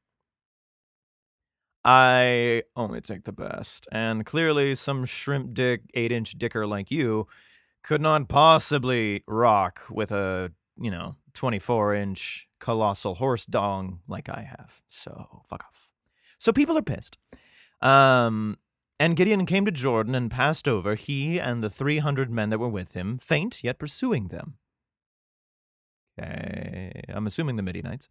I 1.85 2.65
only 2.75 3.01
take 3.01 3.25
the 3.25 3.33
best. 3.33 3.87
And 3.93 4.27
clearly, 4.27 4.75
some 4.75 5.05
shrimp 5.05 5.55
dick, 5.55 5.83
eight 5.95 6.11
inch 6.11 6.33
dicker 6.33 6.67
like 6.67 6.91
you 6.91 7.29
could 7.85 8.01
not 8.01 8.29
possibly 8.29 9.23
rock 9.29 9.83
with 9.89 10.11
a, 10.11 10.51
you 10.81 10.91
know, 10.91 11.15
24 11.35 11.95
inch 11.95 12.49
colossal 12.59 13.15
horse 13.15 13.47
dong 13.47 14.01
like 14.09 14.29
I 14.29 14.49
have. 14.51 14.83
So, 14.89 15.43
fuck 15.45 15.65
off. 15.65 15.91
So, 16.39 16.53
people 16.53 16.77
are 16.77 16.83
pissed. 16.83 17.19
Um, 17.81 18.57
and 18.99 19.17
Gideon 19.17 19.47
came 19.47 19.65
to 19.65 19.71
Jordan 19.71 20.15
and 20.15 20.31
passed 20.31 20.67
over, 20.67 20.95
he 20.95 21.39
and 21.39 21.63
the 21.63 21.71
300 21.71 22.31
men 22.31 22.51
that 22.51 22.59
were 22.59 22.69
with 22.69 22.95
him, 22.95 23.19
faint 23.19 23.63
yet 23.63 23.79
pursuing 23.79 24.29
them. 24.29 24.55
Okay, 26.19 27.03
I'm 27.09 27.27
assuming 27.27 27.57
the 27.57 27.63
Midianites. 27.63 28.09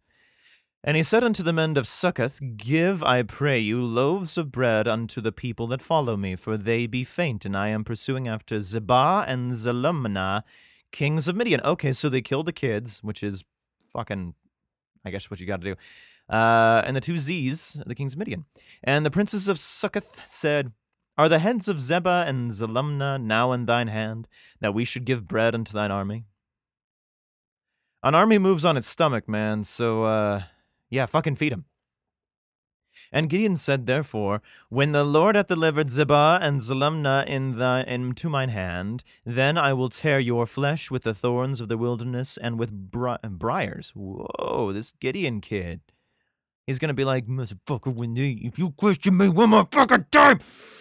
And 0.84 0.96
he 0.96 1.02
said 1.02 1.24
unto 1.24 1.42
the 1.42 1.52
men 1.52 1.76
of 1.76 1.88
Succoth, 1.88 2.38
Give, 2.56 3.02
I 3.02 3.22
pray 3.24 3.58
you, 3.58 3.82
loaves 3.82 4.38
of 4.38 4.52
bread 4.52 4.86
unto 4.86 5.20
the 5.20 5.32
people 5.32 5.66
that 5.68 5.82
follow 5.82 6.16
me, 6.16 6.36
for 6.36 6.56
they 6.56 6.86
be 6.86 7.02
faint, 7.02 7.44
and 7.44 7.56
I 7.56 7.68
am 7.68 7.82
pursuing 7.82 8.28
after 8.28 8.58
Zebah 8.58 9.24
and 9.26 9.50
Zalmunna, 9.50 10.42
kings 10.92 11.26
of 11.26 11.34
Midian. 11.34 11.60
Okay, 11.62 11.90
so 11.90 12.08
they 12.08 12.22
killed 12.22 12.46
the 12.46 12.52
kids, 12.52 13.02
which 13.02 13.24
is 13.24 13.42
fucking, 13.88 14.34
I 15.04 15.10
guess, 15.10 15.28
what 15.28 15.40
you 15.40 15.46
got 15.46 15.60
to 15.62 15.74
do. 15.74 15.76
Uh, 16.28 16.82
and 16.84 16.96
the 16.96 17.00
two 17.00 17.18
Z's, 17.18 17.80
the 17.86 17.94
kings 17.94 18.14
of 18.14 18.18
Midian. 18.18 18.44
And 18.82 19.06
the 19.06 19.10
princes 19.10 19.48
of 19.48 19.58
Succoth 19.58 20.22
said, 20.26 20.72
Are 21.16 21.28
the 21.28 21.38
heads 21.38 21.68
of 21.68 21.78
Zebah 21.78 22.26
and 22.26 22.50
Zalmunna 22.50 23.22
now 23.22 23.52
in 23.52 23.66
thine 23.66 23.88
hand, 23.88 24.28
that 24.60 24.74
we 24.74 24.84
should 24.84 25.04
give 25.04 25.28
bread 25.28 25.54
unto 25.54 25.72
thine 25.72 25.90
army? 25.90 26.24
An 28.02 28.14
army 28.14 28.38
moves 28.38 28.64
on 28.64 28.76
its 28.76 28.86
stomach, 28.86 29.28
man, 29.28 29.64
so, 29.64 30.04
uh, 30.04 30.42
yeah, 30.90 31.06
fucking 31.06 31.36
feed 31.36 31.52
him. 31.52 31.64
And 33.12 33.30
Gideon 33.30 33.56
said, 33.56 33.86
Therefore, 33.86 34.42
when 34.68 34.92
the 34.92 35.04
Lord 35.04 35.36
hath 35.36 35.46
delivered 35.46 35.88
Zebah 35.88 36.38
and 36.42 36.60
Zalmunna 36.60 37.26
in 37.26 37.60
into 37.88 38.28
mine 38.28 38.48
hand, 38.48 39.04
then 39.24 39.56
I 39.58 39.72
will 39.72 39.88
tear 39.88 40.18
your 40.18 40.46
flesh 40.46 40.90
with 40.90 41.02
the 41.02 41.14
thorns 41.14 41.60
of 41.60 41.68
the 41.68 41.78
wilderness 41.78 42.36
and 42.36 42.58
with 42.58 42.72
bri- 42.72 43.18
briars. 43.22 43.90
Whoa, 43.94 44.72
this 44.72 44.92
Gideon 44.92 45.40
kid. 45.40 45.80
He's 46.66 46.80
gonna 46.80 46.94
be 46.94 47.04
like, 47.04 47.26
motherfucker, 47.26 47.94
when 47.94 48.14
they, 48.14 48.30
if 48.30 48.58
you 48.58 48.70
question 48.72 49.16
me 49.16 49.28
one 49.28 49.50
more 49.50 49.68
fucking 49.70 50.06
time, 50.10 50.40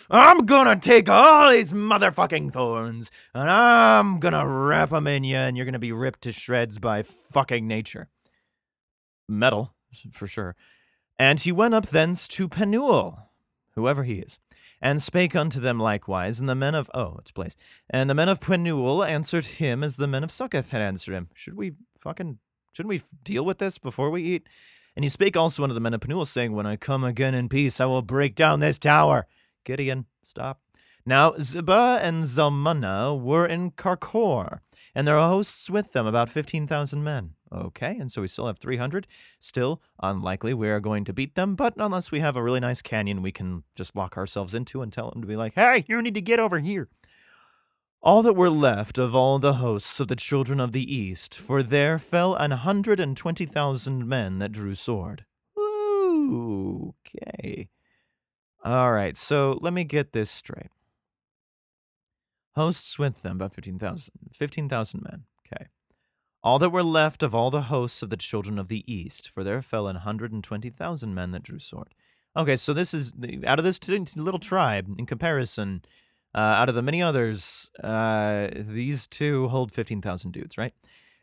I'm 0.10 0.46
gonna 0.46 0.78
take 0.78 1.08
all 1.08 1.52
these 1.52 1.74
motherfucking 1.74 2.54
thorns 2.54 3.12
and 3.36 3.50
I'm 3.50 4.20
gonna 4.20 4.48
wrap 4.48 4.90
them 4.90 5.06
in 5.06 5.24
you, 5.24 5.38
and 5.38 5.56
you're 5.56 5.66
gonna 5.66 5.78
be 5.78 5.92
ripped 5.92 6.22
to 6.22 6.32
shreds 6.32 6.80
by 6.80 7.04
fucking 7.04 7.68
nature. 7.68 8.10
Metal 9.30 9.76
for 10.12 10.26
sure. 10.28 10.56
And 11.18 11.40
he 11.40 11.52
went 11.52 11.74
up 11.74 11.88
thence 11.88 12.28
to 12.30 12.50
Penuel, 12.50 13.30
whoever 13.76 14.04
he 14.04 14.16
is, 14.16 14.40
and 14.82 15.02
spake 15.02 15.36
unto 15.36 15.60
them 15.60 15.80
likewise. 15.80 16.40
And 16.40 16.50
the 16.50 16.56
men 16.56 16.76
of 16.76 16.90
oh, 16.94 17.18
it's 17.20 17.32
place. 17.32 17.56
And 17.90 18.10
the 18.10 18.16
men 18.16 18.28
of 18.28 18.42
Penuel 18.42 19.04
answered 19.04 19.46
him 19.46 19.84
as 19.84 19.98
the 19.98 20.08
men 20.08 20.24
of 20.24 20.32
Succoth 20.32 20.70
had 20.70 20.82
answered 20.82 21.14
him. 21.14 21.30
Should 21.36 21.56
we 21.56 21.74
fucking 22.00 22.40
shouldn't 22.74 22.90
we 22.90 23.02
deal 23.24 23.46
with 23.46 23.60
this 23.60 23.78
before 23.78 24.10
we 24.10 24.24
eat? 24.24 24.48
And 24.96 25.04
he 25.04 25.10
spake 25.10 25.36
also 25.36 25.64
unto 25.64 25.74
the 25.74 25.80
men 25.80 25.94
of 25.94 26.02
Penuel, 26.02 26.26
saying, 26.26 26.54
When 26.54 26.66
I 26.66 26.78
come 26.78 27.04
again 27.04 27.36
in 27.36 27.50
peace, 27.50 27.82
I 27.82 27.86
will 27.86 28.02
break 28.02 28.36
down 28.36 28.60
this 28.60 28.80
tower. 28.80 29.28
Gideon, 29.66 30.06
stop. 30.24 30.62
Now 31.06 31.36
Ziba 31.40 32.00
and 32.02 32.24
Zalmunna 32.24 33.20
were 33.20 33.46
in 33.46 33.72
Karkor, 33.72 34.62
and 34.96 35.08
their 35.08 35.20
hosts 35.20 35.70
with 35.70 35.94
them, 35.94 36.08
about 36.08 36.30
fifteen 36.30 36.66
thousand 36.66 37.04
men. 37.04 37.32
Okay, 37.54 37.96
and 38.00 38.12
so 38.12 38.22
we 38.22 38.28
still 38.28 38.48
have 38.48 38.58
300. 38.58 39.06
Still 39.40 39.82
unlikely 40.02 40.54
we 40.54 40.68
are 40.68 40.80
going 40.80 41.06
to 41.06 41.14
beat 41.14 41.36
them, 41.36 41.56
but 41.56 41.74
unless 41.78 42.12
we 42.12 42.20
have 42.20 42.36
a 42.36 42.44
really 42.44 42.60
nice 42.60 42.82
canyon 42.82 43.22
we 43.22 43.32
can 43.32 43.64
just 43.76 43.96
lock 43.96 44.18
ourselves 44.18 44.56
into 44.56 44.82
and 44.82 44.92
tell 44.92 45.12
them 45.12 45.22
to 45.22 45.28
be 45.28 45.36
like, 45.36 45.54
hey, 45.54 45.86
you 45.88 46.02
need 46.02 46.16
to 46.16 46.22
get 46.22 46.40
over 46.40 46.60
here. 46.60 46.90
All 48.06 48.22
that 48.22 48.34
were 48.34 48.52
left 48.52 48.98
of 48.98 49.16
all 49.16 49.40
the 49.40 49.56
hosts 49.56 50.00
of 50.00 50.08
the 50.08 50.16
children 50.16 50.60
of 50.60 50.72
the 50.72 50.96
east, 50.96 51.36
for 51.36 51.64
there 51.64 52.00
fell 52.00 52.36
an 52.36 52.52
hundred 52.52 53.00
and 53.00 53.18
twenty 53.18 53.46
thousand 53.46 54.08
men 54.08 54.40
that 54.40 54.52
drew 54.52 54.76
sword. 54.76 55.26
Okay. 55.58 57.70
All 58.64 58.92
right, 58.92 59.18
so 59.18 59.60
let 59.62 59.74
me 59.74 59.84
get 59.84 60.14
this 60.14 60.32
straight. 60.32 60.72
Hosts 62.56 62.98
with 62.98 63.22
them, 63.22 63.36
about 63.36 63.54
15,000. 63.54 64.12
15,000 64.34 65.02
men. 65.02 65.26
Okay 65.46 65.68
all 66.46 66.60
that 66.60 66.70
were 66.70 66.84
left 66.84 67.24
of 67.24 67.34
all 67.34 67.50
the 67.50 67.64
hosts 67.64 68.04
of 68.04 68.12
the 68.12 68.16
children 68.16 68.60
of 68.60 68.68
the 68.68 68.84
east, 68.86 69.28
for 69.28 69.44
there 69.44 69.64
fell 69.64 69.88
an 69.88 69.96
hundred 69.96 70.32
and 70.32 70.44
twenty 70.44 70.70
thousand 70.70 71.16
men 71.16 71.32
that 71.32 71.42
drew 71.42 71.58
sword. 71.58 71.96
Okay, 72.38 72.56
so 72.56 72.72
this 72.72 72.94
is 72.94 73.14
out 73.48 73.58
of 73.58 73.66
this 73.66 73.80
little 74.16 74.40
tribe. 74.40 74.94
In 75.00 75.08
comparison, 75.08 75.82
uh, 76.36 76.60
out 76.60 76.70
of 76.70 76.76
the 76.76 76.82
many 76.82 77.02
others, 77.02 77.72
uh, 77.84 78.50
these 78.54 79.08
two 79.08 79.48
hold 79.48 79.72
fifteen 79.72 80.02
thousand 80.02 80.32
dudes, 80.32 80.58
right? 80.58 80.74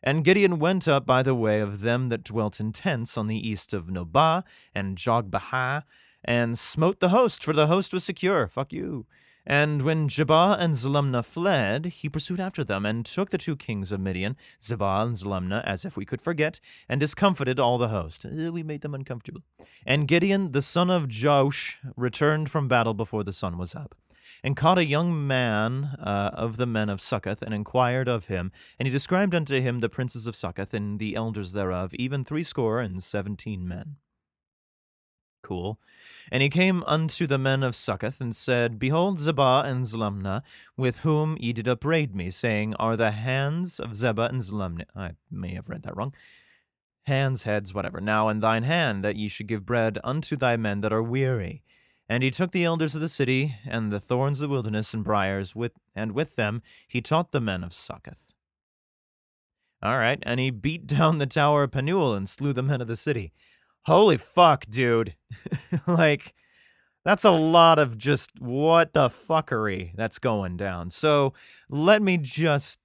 And 0.03 0.25
Gideon 0.25 0.59
went 0.59 0.89
up 0.89 1.07
by 1.07 1.23
the 1.23 1.35
way 1.35 1.61
of 1.61 1.83
them 1.83 2.09
that 2.09 2.25
dwelt 2.25 2.59
in 2.59 2.73
tents 2.73 3.17
on 3.17 3.29
the 3.29 3.49
east 3.49 3.73
of 3.73 3.87
Nobah 3.87 4.43
and 4.75 4.99
Jogbehah, 4.99 5.83
and 6.25 6.59
smote 6.59 6.99
the 6.99 7.11
host, 7.11 7.45
for 7.45 7.53
the 7.53 7.69
host 7.69 7.93
was 7.93 8.03
secure. 8.03 8.49
Fuck 8.49 8.73
you. 8.73 9.07
And 9.45 9.83
when 9.83 10.09
Zebah 10.09 10.57
and 10.61 10.75
Zalmunna 10.75 11.25
fled, 11.25 11.87
he 11.87 12.09
pursued 12.09 12.39
after 12.39 12.63
them, 12.63 12.87
and 12.87 13.05
took 13.05 13.31
the 13.31 13.39
two 13.39 13.57
kings 13.57 13.91
of 13.91 13.99
Midian, 14.01 14.37
Zebah 14.61 15.05
and 15.05 15.17
Zalmunna, 15.17 15.65
as 15.65 15.85
if 15.85 15.97
we 15.97 16.05
could 16.05 16.23
forget, 16.23 16.61
and 16.89 17.01
discomfited 17.01 17.59
all 17.59 17.77
the 17.77 17.89
host. 17.89 18.25
Uh, 18.25 18.53
we 18.53 18.63
made 18.63 18.83
them 18.83 18.95
uncomfortable. 18.95 19.43
And 19.85 20.07
Gideon, 20.07 20.53
the 20.53 20.63
son 20.63 20.91
of 20.91 21.09
Joash, 21.11 21.79
returned 21.97 22.51
from 22.53 22.69
battle 22.69 22.95
before 22.95 23.25
the 23.25 23.33
sun 23.33 23.59
was 23.59 23.75
up, 23.75 23.97
and 24.43 24.57
caught 24.57 24.79
a 24.79 24.85
young 24.85 25.27
man 25.27 25.97
uh, 25.99 26.31
of 26.35 26.57
the 26.57 26.67
men 26.67 26.89
of 26.89 27.01
Succoth, 27.01 27.43
and 27.43 27.55
inquired 27.55 28.09
of 28.09 28.27
him. 28.27 28.53
And 28.79 28.87
he 28.87 28.93
described 28.93 29.35
unto 29.35 29.61
him 29.61 29.81
the 29.81 29.89
princes 29.89 30.27
of 30.27 30.37
Succoth, 30.37 30.75
and 30.75 30.99
the 30.99 31.15
elders 31.15 31.53
thereof, 31.53 31.95
even 31.95 32.25
threescore 32.25 32.81
and 32.81 33.03
seventeen 33.03 33.67
men. 33.67 33.97
Cool. 35.43 35.81
And 36.31 36.43
he 36.43 36.49
came 36.49 36.85
unto 36.85 37.27
the 37.27 37.39
men 37.39 37.65
of 37.65 37.75
Succoth 37.75 38.21
and 38.21 38.35
said, 38.35 38.79
Behold, 38.79 39.19
Zebah 39.19 39.65
and 39.65 39.85
Zalmunna, 39.85 40.43
with 40.77 41.01
whom 41.01 41.37
ye 41.41 41.53
did 41.53 41.67
upbraid 41.67 42.15
me, 42.15 42.31
saying, 42.31 42.75
Are 42.77 42.97
the 42.97 43.11
hands 43.11 43.81
of 43.81 43.97
Zebah 43.97 44.29
and 44.29 44.41
Zalmunna? 44.41 44.85
I 44.95 45.13
may 45.31 45.55
have 45.55 45.69
read 45.69 45.83
that 45.83 45.97
wrong. 45.97 46.15
Hands, 47.07 47.43
heads, 47.43 47.75
whatever. 47.75 48.01
Now 48.01 48.29
in 48.29 48.39
thine 48.39 48.63
hand 48.63 49.03
that 49.03 49.17
ye 49.17 49.27
should 49.27 49.49
give 49.49 49.67
bread 49.67 49.99
unto 50.05 50.37
thy 50.37 50.57
men 50.57 50.81
that 50.83 50.93
are 50.93 51.03
weary. 51.03 51.65
And 52.13 52.23
he 52.23 52.31
took 52.31 52.53
the 52.53 52.65
elders 52.65 52.95
of 52.95 53.01
the 53.01 53.09
city 53.09 53.57
and 53.65 53.91
the 53.91 53.99
thorns 53.99 54.43
of 54.43 54.51
the 54.51 54.53
wilderness 54.53 54.93
and 54.93 55.03
briars, 55.03 55.57
with, 55.57 55.73
and 55.95 56.13
with 56.13 56.37
them 56.37 56.61
he 56.87 57.01
taught 57.01 57.33
the 57.33 57.41
men 57.41 57.65
of 57.65 57.73
Succoth. 57.73 58.35
All 59.83 59.97
right, 59.97 60.19
and 60.21 60.39
he 60.39 60.51
beat 60.51 60.87
down 60.87 61.17
the 61.17 61.25
tower 61.25 61.63
of 61.63 61.71
Penuel 61.71 62.13
and 62.13 62.29
slew 62.29 62.53
the 62.53 62.63
men 62.63 62.83
of 62.83 62.87
the 62.87 62.97
city. 62.97 63.33
Holy 63.87 64.19
fuck, 64.19 64.67
dude. 64.69 65.15
like, 65.87 66.35
that's 67.03 67.25
a 67.25 67.31
lot 67.31 67.79
of 67.79 67.97
just 67.97 68.39
what 68.43 68.93
the 68.93 69.09
fuckery 69.09 69.97
that's 69.97 70.19
going 70.19 70.59
down. 70.59 70.91
So 70.91 71.33
let 71.71 72.03
me 72.03 72.19
just 72.19 72.79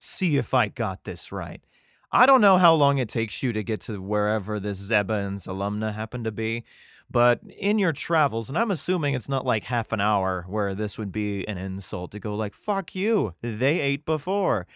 see 0.00 0.38
if 0.38 0.52
I 0.54 0.66
got 0.66 1.04
this 1.04 1.30
right. 1.30 1.62
I 2.10 2.26
don't 2.26 2.40
know 2.40 2.56
how 2.56 2.74
long 2.74 2.98
it 2.98 3.08
takes 3.08 3.42
you 3.42 3.52
to 3.52 3.62
get 3.62 3.80
to 3.82 4.00
wherever 4.00 4.58
this 4.58 4.80
Zebah 4.90 5.24
and 5.24 5.38
Zalumna 5.38 5.94
happen 5.94 6.24
to 6.24 6.32
be, 6.32 6.64
but 7.10 7.40
in 7.58 7.78
your 7.78 7.92
travels, 7.92 8.48
and 8.48 8.58
I'm 8.58 8.70
assuming 8.70 9.14
it's 9.14 9.28
not 9.28 9.46
like 9.46 9.64
half 9.64 9.92
an 9.92 10.00
hour 10.00 10.44
where 10.48 10.74
this 10.74 10.98
would 10.98 11.12
be 11.12 11.46
an 11.46 11.58
insult 11.58 12.10
to 12.12 12.18
go 12.18 12.34
like, 12.34 12.54
fuck 12.54 12.94
you, 12.94 13.34
they 13.42 13.80
ate 13.80 14.04
before. 14.04 14.66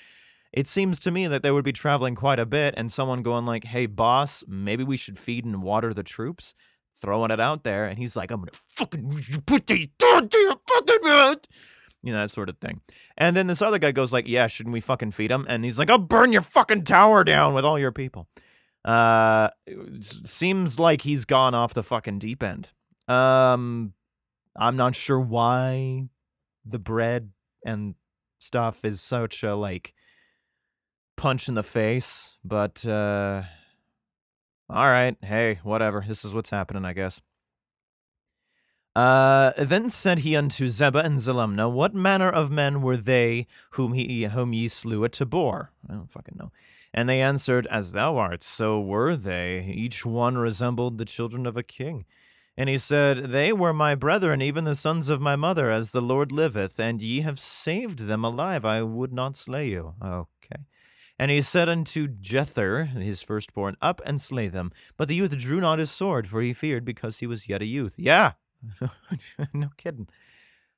It 0.52 0.66
seems 0.66 0.98
to 1.00 1.10
me 1.10 1.26
that 1.26 1.42
they 1.42 1.50
would 1.50 1.64
be 1.64 1.72
traveling 1.72 2.14
quite 2.14 2.38
a 2.38 2.46
bit 2.46 2.74
and 2.76 2.90
someone 2.90 3.22
going 3.22 3.46
like, 3.46 3.64
hey 3.64 3.86
boss, 3.86 4.44
maybe 4.48 4.84
we 4.84 4.96
should 4.96 5.18
feed 5.18 5.44
and 5.44 5.62
water 5.62 5.94
the 5.94 6.02
troops, 6.02 6.54
throwing 6.94 7.30
it 7.30 7.40
out 7.40 7.64
there, 7.64 7.84
and 7.84 7.98
he's 7.98 8.16
like, 8.16 8.30
I'm 8.30 8.40
gonna 8.40 8.52
fucking 8.52 9.42
put 9.46 9.66
these 9.66 9.88
down 9.98 10.28
to 10.28 10.38
your 10.38 10.56
fucking 10.68 10.98
mouth. 11.02 11.38
You 12.02 12.12
know, 12.12 12.20
that 12.20 12.30
sort 12.30 12.48
of 12.48 12.58
thing. 12.58 12.80
And 13.18 13.36
then 13.36 13.46
this 13.46 13.60
other 13.60 13.78
guy 13.78 13.92
goes 13.92 14.12
like, 14.12 14.26
yeah, 14.26 14.46
shouldn't 14.46 14.72
we 14.72 14.80
fucking 14.80 15.10
feed 15.10 15.30
him? 15.30 15.44
And 15.48 15.64
he's 15.64 15.78
like, 15.78 15.90
I'll 15.90 15.98
burn 15.98 16.32
your 16.32 16.42
fucking 16.42 16.84
tower 16.84 17.24
down 17.24 17.52
with 17.52 17.64
all 17.64 17.78
your 17.78 17.92
people. 17.92 18.26
Uh, 18.84 19.50
seems 20.00 20.78
like 20.78 21.02
he's 21.02 21.24
gone 21.24 21.54
off 21.54 21.74
the 21.74 21.82
fucking 21.82 22.18
deep 22.18 22.42
end. 22.42 22.72
Um, 23.08 23.92
I'm 24.56 24.76
not 24.76 24.94
sure 24.94 25.20
why 25.20 26.08
the 26.64 26.78
bread 26.78 27.30
and 27.64 27.94
stuff 28.38 28.84
is 28.84 29.00
such 29.00 29.42
a 29.42 29.54
like 29.54 29.94
punch 31.16 31.48
in 31.48 31.54
the 31.54 31.62
face, 31.62 32.38
but 32.42 32.86
uh, 32.86 33.42
all 34.68 34.88
right, 34.88 35.16
hey, 35.22 35.60
whatever. 35.62 36.04
This 36.06 36.24
is 36.24 36.32
what's 36.32 36.50
happening, 36.50 36.84
I 36.84 36.92
guess. 36.92 37.20
Uh, 38.96 39.52
then 39.56 39.88
said 39.88 40.20
he 40.20 40.34
unto 40.34 40.66
Zebah 40.66 41.04
and 41.04 41.18
Zalumna, 41.18 41.70
What 41.70 41.94
manner 41.94 42.28
of 42.28 42.50
men 42.50 42.82
were 42.82 42.96
they 42.96 43.46
whom 43.72 43.92
he 43.92 44.24
whom 44.24 44.52
ye 44.52 44.68
slew 44.68 45.04
at 45.04 45.12
Tabor? 45.12 45.70
I 45.88 45.94
don't 45.94 46.10
fucking 46.10 46.36
know. 46.38 46.50
And 46.92 47.08
they 47.08 47.20
answered, 47.20 47.66
As 47.70 47.92
thou 47.92 48.16
art, 48.16 48.42
so 48.42 48.80
were 48.80 49.16
they. 49.16 49.64
Each 49.64 50.04
one 50.04 50.38
resembled 50.38 50.98
the 50.98 51.04
children 51.04 51.46
of 51.46 51.56
a 51.56 51.62
king. 51.62 52.04
And 52.56 52.68
he 52.68 52.78
said, 52.78 53.30
They 53.30 53.52
were 53.52 53.72
my 53.72 53.94
brethren, 53.94 54.42
even 54.42 54.64
the 54.64 54.74
sons 54.74 55.08
of 55.08 55.20
my 55.20 55.36
mother, 55.36 55.70
as 55.70 55.92
the 55.92 56.02
Lord 56.02 56.32
liveth, 56.32 56.78
and 56.80 57.00
ye 57.00 57.20
have 57.20 57.38
saved 57.38 58.00
them 58.00 58.24
alive. 58.24 58.64
I 58.64 58.82
would 58.82 59.12
not 59.12 59.36
slay 59.36 59.68
you. 59.68 59.94
Okay. 60.04 60.62
And 61.18 61.30
he 61.30 61.42
said 61.42 61.68
unto 61.68 62.08
Jether, 62.08 62.88
his 62.88 63.22
firstborn, 63.22 63.76
Up 63.80 64.00
and 64.04 64.20
slay 64.20 64.48
them. 64.48 64.72
But 64.96 65.08
the 65.08 65.14
youth 65.14 65.36
drew 65.36 65.60
not 65.60 65.78
his 65.78 65.90
sword, 65.90 66.26
for 66.26 66.42
he 66.42 66.52
feared, 66.52 66.84
because 66.84 67.18
he 67.18 67.26
was 67.26 67.48
yet 67.48 67.62
a 67.62 67.66
youth. 67.66 67.94
Yeah, 67.98 68.32
no 69.52 69.68
kidding. 69.76 70.08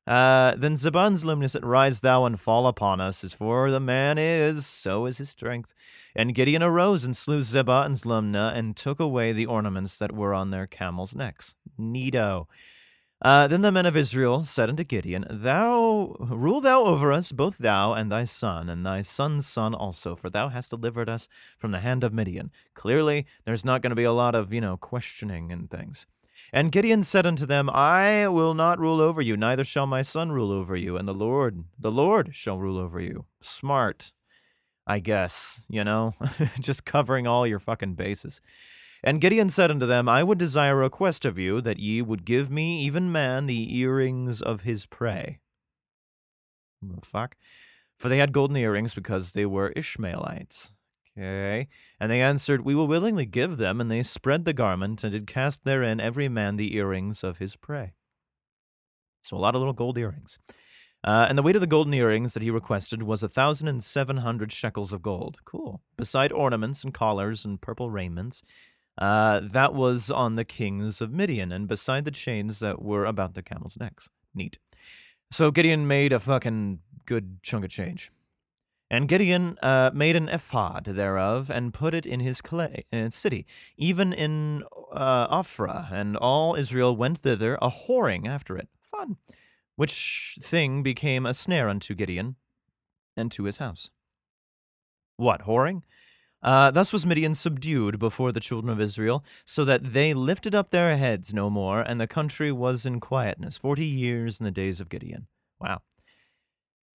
Uh, 0.07 0.57
then 0.57 0.75
Zebah 0.75 1.07
and 1.07 1.17
Zalmunna 1.17 1.49
said, 1.49 1.65
Rise 1.65 2.01
thou 2.01 2.25
and 2.25 2.41
fall 2.41 2.67
upon 2.67 3.01
us, 3.01 3.23
as 3.23 3.33
for 3.33 3.71
the 3.71 3.79
man 3.79 4.19
is, 4.19 4.67
so 4.67 5.07
is 5.07 5.19
his 5.19 5.31
strength. 5.31 5.73
And 6.17 6.35
Gideon 6.35 6.63
arose 6.63 7.05
and 7.05 7.17
slew 7.17 7.41
Zebah 7.41 7.87
and 7.87 7.95
Zlumna, 7.95 8.53
and 8.55 8.77
took 8.77 8.99
away 8.99 9.33
the 9.33 9.47
ornaments 9.47 9.99
that 9.99 10.13
were 10.13 10.35
on 10.35 10.51
their 10.51 10.67
camels' 10.67 11.15
necks. 11.15 11.55
Neato. 11.79 12.47
Uh, 13.25 13.47
then 13.47 13.63
the 13.63 13.71
men 13.71 13.87
of 13.87 13.97
Israel 13.97 14.43
said 14.43 14.69
unto 14.69 14.83
Gideon, 14.83 15.25
Thou 15.31 16.17
rule 16.19 16.61
thou 16.61 16.83
over 16.83 17.13
us, 17.13 17.31
both 17.31 17.59
thou 17.59 17.93
and 17.93 18.11
thy 18.11 18.25
son, 18.25 18.69
and 18.69 18.85
thy 18.85 19.03
son's 19.03 19.47
son 19.47 19.73
also, 19.73 20.17
for 20.17 20.29
thou 20.29 20.49
hast 20.49 20.71
delivered 20.71 21.09
us 21.09 21.29
from 21.57 21.71
the 21.71 21.79
hand 21.79 22.03
of 22.03 22.13
Midian. 22.13 22.51
Clearly, 22.75 23.25
there's 23.45 23.65
not 23.65 23.81
going 23.81 23.91
to 23.91 23.97
be 23.97 24.03
a 24.03 24.13
lot 24.13 24.35
of, 24.35 24.53
you 24.53 24.61
know, 24.61 24.77
questioning 24.77 25.53
and 25.53 25.71
things. 25.71 26.07
And 26.53 26.73
Gideon 26.73 27.03
said 27.03 27.27
unto 27.27 27.47
them, 27.47 27.69
I 27.71 28.29
will 28.29 28.55
not 28.55 28.79
rule 28.79 29.01
over 29.01 29.21
you, 29.21 29.37
neither 29.37 29.65
shall 29.65 29.87
my 29.87 30.03
son 30.03 30.33
rule 30.33 30.51
over 30.51 30.77
you, 30.77 30.97
and 30.97 31.07
the 31.07 31.15
Lord, 31.15 31.65
the 31.79 31.91
Lord 31.91 32.35
shall 32.35 32.59
rule 32.59 32.79
over 32.79 33.01
you. 33.01 33.27
Smart, 33.43 34.13
I 34.87 34.99
guess, 34.99 35.63
you 35.69 35.85
know, 35.85 36.15
just 36.61 36.85
covering 36.85 37.27
all 37.27 37.47
your 37.47 37.59
fucking 37.59 37.95
bases. 37.95 38.41
And 39.05 39.21
Gideon 39.21 39.51
said 39.51 39.71
unto 39.71 39.87
them, 39.87 40.09
I 40.09 40.23
would 40.23 40.39
desire 40.39 40.75
a 40.75 40.85
request 40.85 41.25
of 41.25 41.37
you, 41.37 41.61
that 41.63 41.79
ye 41.79 42.03
would 42.03 42.25
give 42.25 42.51
me, 42.51 42.81
even 42.83 43.11
man, 43.11 43.47
the 43.47 43.77
earrings 43.77 44.41
of 44.41 44.63
his 44.63 44.87
prey. 44.87 45.41
The 46.81 47.05
fuck? 47.05 47.37
For 47.99 48.09
they 48.09 48.19
had 48.19 48.33
golden 48.33 48.57
earrings 48.57 48.95
because 48.95 49.33
they 49.33 49.47
were 49.47 49.73
Ishmaelites. 49.75 50.73
Okay. 51.19 51.69
And 52.01 52.11
they 52.11 52.23
answered, 52.23 52.63
We 52.63 52.75
will 52.75 52.89
willingly 52.89 53.27
give 53.27 53.57
them. 53.59 53.81
And 53.81 53.91
they 53.91 54.03
spread 54.03 54.45
the 54.45 54.53
garment, 54.53 55.05
and 55.05 55.13
did 55.13 55.27
cast 55.27 55.65
therein 55.65 56.01
every 56.01 56.29
man 56.29 56.57
the 56.57 56.75
earrings 56.75 57.23
of 57.23 57.39
his 57.39 57.57
prey. 57.57 57.93
So 59.23 59.37
a 59.37 59.39
lot 59.39 59.55
of 59.55 59.61
little 59.61 59.75
gold 59.75 59.99
earrings. 59.99 60.39
Uh, 61.05 61.27
and 61.29 61.37
the 61.37 61.43
weight 61.43 61.57
of 61.57 61.61
the 61.61 61.67
golden 61.67 61.95
earrings 61.95 62.33
that 62.35 62.43
he 62.43 62.51
requested 62.51 63.03
was 63.03 63.23
a 63.23 63.29
thousand 63.29 63.69
and 63.69 63.83
seven 63.83 64.19
hundred 64.19 64.53
shekels 64.53 64.93
of 64.93 65.03
gold. 65.03 65.39
Cool. 65.45 65.81
Beside 65.97 66.33
ornaments 66.33 66.85
and 66.85 66.95
collars 66.95 67.45
and 67.45 67.61
purple 67.61 67.91
raiments. 67.91 68.43
Uh, 68.99 69.41
that 69.43 69.75
was 69.75 70.11
on 70.11 70.37
the 70.37 70.45
kings 70.45 71.01
of 71.01 71.11
Midian, 71.11 71.51
and 71.51 71.67
beside 71.67 72.05
the 72.05 72.11
chains 72.11 72.59
that 72.61 72.83
were 72.83 73.05
about 73.05 73.35
the 73.35 73.43
camels' 73.43 73.77
necks. 73.81 74.09
Neat. 74.35 74.59
So 75.31 75.51
Gideon 75.51 75.87
made 75.87 76.13
a 76.13 76.21
fucking 76.21 76.81
good 77.07 77.43
chunk 77.43 77.65
of 77.65 77.71
change. 77.71 78.13
And 78.93 79.09
Gideon 79.09 79.57
uh, 79.63 79.91
made 79.95 80.17
an 80.17 80.29
ephod 80.29 80.85
thereof 80.85 81.51
and 81.51 81.73
put 81.73 81.95
it 81.95 82.05
in 82.05 82.21
his 82.21 82.43
clay, 82.43 82.85
uh, 82.93 83.09
city, 83.09 83.47
even 83.79 84.13
in 84.13 84.65
uh, 84.93 85.35
Ophrah, 85.35 85.91
and 85.91 86.15
all 86.15 86.55
Israel 86.55 86.95
went 86.95 87.19
thither 87.21 87.57
a 87.63 87.71
whoring 87.71 88.29
after 88.29 88.55
it. 88.59 88.69
Fun. 88.91 89.17
Which 89.77 90.37
thing 90.43 90.83
became 90.83 91.25
a 91.25 91.33
snare 91.33 91.71
unto 91.71 91.95
Gideon 91.95 92.37
and 93.17 93.33
to 93.33 93.45
his 93.45 93.57
house. 93.57 93.89
What, 95.17 95.47
whoring? 95.47 95.83
Uh, 96.43 96.71
thus 96.71 96.93
was 96.93 97.07
Midian 97.07 97.35
subdued 97.35 97.99
before 97.99 98.31
the 98.31 98.41
children 98.41 98.71
of 98.71 98.81
Israel, 98.81 99.25
so 99.47 99.65
that 99.65 99.95
they 99.95 100.13
lifted 100.13 100.55
up 100.55 100.69
their 100.69 100.99
heads 100.99 101.33
no 101.33 101.49
more, 101.49 101.81
and 101.81 101.99
the 101.99 102.07
country 102.07 102.53
was 102.53 102.85
in 102.85 103.01
quietness 103.01 103.57
forty 103.57 103.87
years 103.87 104.39
in 104.39 104.45
the 104.45 104.51
days 104.51 104.81
of 104.81 104.91
Gideon. 104.91 105.29
Wow. 105.59 105.81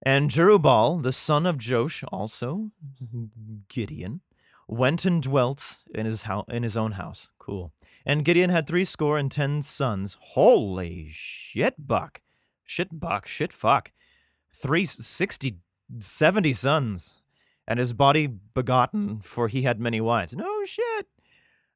And 0.03 0.29
Jerubbaal, 0.29 1.01
the 1.01 1.11
son 1.11 1.45
of 1.45 1.57
Joash, 1.65 2.03
also 2.11 2.69
Gideon, 3.67 4.21
went 4.67 5.05
and 5.05 5.21
dwelt 5.21 5.79
in 5.93 6.05
his 6.05 6.23
house, 6.23 6.45
in 6.49 6.63
his 6.63 6.77
own 6.77 6.93
house. 6.93 7.29
Cool. 7.39 7.73
And 8.05 8.23
Gideon 8.23 8.49
had 8.49 8.67
three 8.67 8.85
score 8.85 9.17
and 9.17 9.31
ten 9.31 9.61
sons. 9.61 10.17
Holy 10.19 11.07
shit, 11.09 11.75
buck, 11.77 12.21
shit, 12.63 12.99
buck, 12.99 13.27
shit, 13.27 13.51
fuck. 13.51 13.91
Three 14.53 14.85
sixty, 14.85 15.57
seventy 15.99 16.53
sons, 16.53 17.21
and 17.67 17.79
his 17.79 17.93
body 17.93 18.27
begotten, 18.27 19.19
for 19.21 19.47
he 19.47 19.63
had 19.63 19.79
many 19.79 19.99
wives. 19.99 20.35
No 20.35 20.63
shit. 20.63 21.07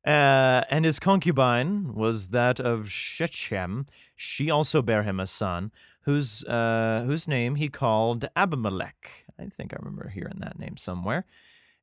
Uh, 0.05 0.63
and 0.69 0.83
his 0.83 0.99
concubine 0.99 1.93
was 1.93 2.29
that 2.29 2.59
of 2.59 2.89
Shechem. 2.89 3.85
She 4.15 4.49
also 4.49 4.81
bare 4.81 5.03
him 5.03 5.19
a 5.19 5.27
son 5.27 5.71
whose 6.01 6.43
uh, 6.45 7.03
whose 7.05 7.27
name 7.27 7.55
he 7.55 7.67
called 7.67 8.27
Abimelech. 8.35 9.25
I 9.39 9.45
think 9.45 9.73
I 9.73 9.77
remember 9.79 10.09
hearing 10.09 10.39
that 10.39 10.59
name 10.59 10.77
somewhere. 10.77 11.25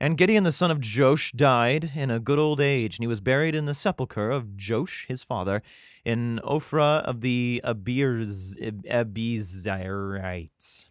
And 0.00 0.16
Gideon 0.16 0.44
the 0.44 0.52
son 0.52 0.70
of 0.70 0.80
Joash 0.80 1.32
died 1.32 1.90
in 1.96 2.10
a 2.10 2.20
good 2.20 2.38
old 2.38 2.60
age, 2.60 2.96
and 2.96 3.02
he 3.02 3.08
was 3.08 3.20
buried 3.20 3.56
in 3.56 3.66
the 3.66 3.74
sepulchre 3.74 4.30
of 4.30 4.46
Joash 4.56 5.06
his 5.08 5.24
father 5.24 5.60
in 6.04 6.40
Ophrah 6.44 7.02
of 7.02 7.20
the 7.20 7.60
Abiez, 7.64 8.56
Abiezrites. 8.86 10.86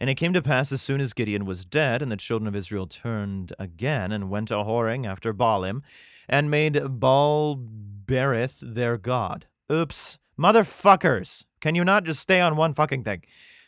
And 0.00 0.10
it 0.10 0.14
came 0.14 0.32
to 0.32 0.42
pass 0.42 0.72
as 0.72 0.80
soon 0.80 1.02
as 1.02 1.12
Gideon 1.12 1.44
was 1.44 1.66
dead, 1.66 2.00
and 2.00 2.10
the 2.10 2.16
children 2.16 2.48
of 2.48 2.56
Israel 2.56 2.86
turned 2.86 3.52
again 3.58 4.10
and 4.10 4.30
went 4.30 4.50
a 4.50 4.54
whoring 4.54 5.06
after 5.06 5.34
Baalim, 5.34 5.82
and 6.28 6.50
made 6.50 7.00
Baal 7.00 7.56
Berith 8.06 8.58
their 8.60 8.96
god. 8.96 9.46
Oops, 9.70 10.18
motherfuckers! 10.38 11.44
Can 11.60 11.74
you 11.74 11.84
not 11.84 12.04
just 12.04 12.20
stay 12.20 12.40
on 12.40 12.56
one 12.56 12.72
fucking 12.72 13.04
thing? 13.04 13.22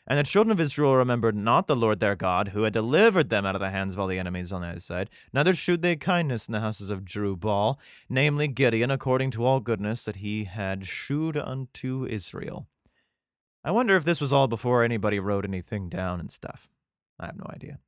And 0.06 0.18
the 0.18 0.22
children 0.22 0.52
of 0.52 0.60
Israel 0.60 0.96
remembered 0.96 1.36
not 1.36 1.66
the 1.66 1.76
Lord 1.76 2.00
their 2.00 2.16
God, 2.16 2.48
who 2.48 2.62
had 2.62 2.72
delivered 2.72 3.28
them 3.28 3.44
out 3.44 3.54
of 3.54 3.60
the 3.60 3.68
hands 3.68 3.92
of 3.92 4.00
all 4.00 4.06
the 4.06 4.18
enemies 4.18 4.52
on 4.52 4.62
their 4.62 4.78
side, 4.78 5.10
neither 5.34 5.52
shewed 5.52 5.82
they 5.82 5.96
kindness 5.96 6.48
in 6.48 6.52
the 6.52 6.60
houses 6.60 6.88
of 6.88 7.04
Jerubbaal, 7.04 7.76
namely 8.08 8.48
Gideon, 8.48 8.90
according 8.90 9.32
to 9.32 9.44
all 9.44 9.60
goodness 9.60 10.04
that 10.04 10.16
he 10.16 10.44
had 10.44 10.86
shewed 10.86 11.36
unto 11.36 12.06
Israel. 12.08 12.66
I 13.62 13.70
wonder 13.70 13.96
if 13.96 14.04
this 14.04 14.20
was 14.20 14.32
all 14.32 14.48
before 14.48 14.82
anybody 14.82 15.18
wrote 15.18 15.44
anything 15.44 15.90
down 15.90 16.20
and 16.20 16.32
stuff. 16.32 16.70
I 17.20 17.26
have 17.26 17.36
no 17.36 17.46
idea. 17.50 17.78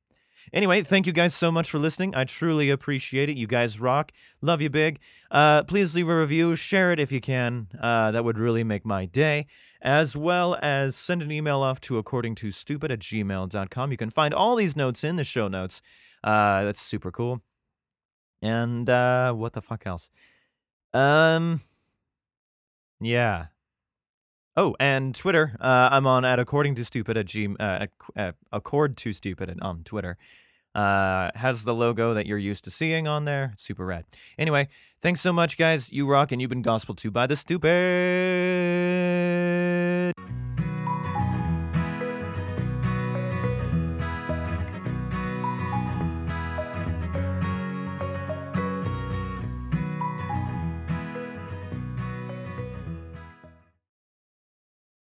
Anyway, 0.53 0.83
thank 0.83 1.07
you 1.07 1.13
guys 1.13 1.33
so 1.33 1.51
much 1.51 1.69
for 1.69 1.79
listening. 1.79 2.13
I 2.15 2.23
truly 2.23 2.69
appreciate 2.69 3.29
it. 3.29 3.37
You 3.37 3.47
guys 3.47 3.79
rock. 3.79 4.11
Love 4.41 4.61
you 4.61 4.69
big. 4.69 4.99
Uh, 5.29 5.63
please 5.63 5.95
leave 5.95 6.09
a 6.09 6.17
review, 6.17 6.55
share 6.55 6.91
it 6.91 6.99
if 6.99 7.11
you 7.11 7.21
can. 7.21 7.67
Uh, 7.79 8.11
that 8.11 8.23
would 8.23 8.37
really 8.37 8.63
make 8.63 8.85
my 8.85 9.05
day. 9.05 9.47
As 9.81 10.15
well 10.15 10.57
as 10.61 10.95
send 10.95 11.21
an 11.21 11.31
email 11.31 11.61
off 11.61 11.81
to 11.81 11.97
according 11.97 12.35
to 12.35 12.51
stupid 12.51 12.91
at 12.91 12.99
gmail.com. 12.99 13.91
You 13.91 13.97
can 13.97 14.09
find 14.09 14.33
all 14.33 14.55
these 14.55 14.75
notes 14.75 15.03
in 15.03 15.15
the 15.15 15.23
show 15.23 15.47
notes. 15.47 15.81
Uh, 16.23 16.63
that's 16.63 16.81
super 16.81 17.11
cool. 17.11 17.41
And 18.41 18.89
uh, 18.89 19.33
what 19.33 19.53
the 19.53 19.61
fuck 19.61 19.85
else? 19.85 20.09
Um, 20.93 21.61
yeah. 22.99 23.47
Oh, 24.57 24.75
and 24.79 25.15
Twitter. 25.15 25.55
Uh, 25.59 25.89
I'm 25.91 26.05
on 26.05 26.25
at 26.25 26.39
according 26.39 26.75
to 26.75 26.85
stupid 26.85 27.17
at 27.17 27.25
g 27.25 27.47
uh, 27.59 27.87
at, 28.15 28.35
accord 28.51 28.97
to 28.97 29.13
stupid 29.13 29.57
on 29.61 29.83
Twitter. 29.83 30.17
Uh, 30.73 31.31
has 31.35 31.65
the 31.65 31.73
logo 31.73 32.13
that 32.13 32.25
you're 32.25 32.37
used 32.37 32.63
to 32.63 32.71
seeing 32.71 33.07
on 33.07 33.25
there. 33.25 33.53
Super 33.57 33.85
rad. 33.85 34.05
Anyway, 34.37 34.69
thanks 35.01 35.19
so 35.21 35.33
much, 35.33 35.57
guys. 35.57 35.91
You 35.91 36.07
rock, 36.07 36.31
and 36.31 36.41
you've 36.41 36.49
been 36.49 36.61
gospel 36.61 36.95
to 36.95 37.11
by 37.11 37.27
the 37.27 37.35
stupid. 37.35 37.71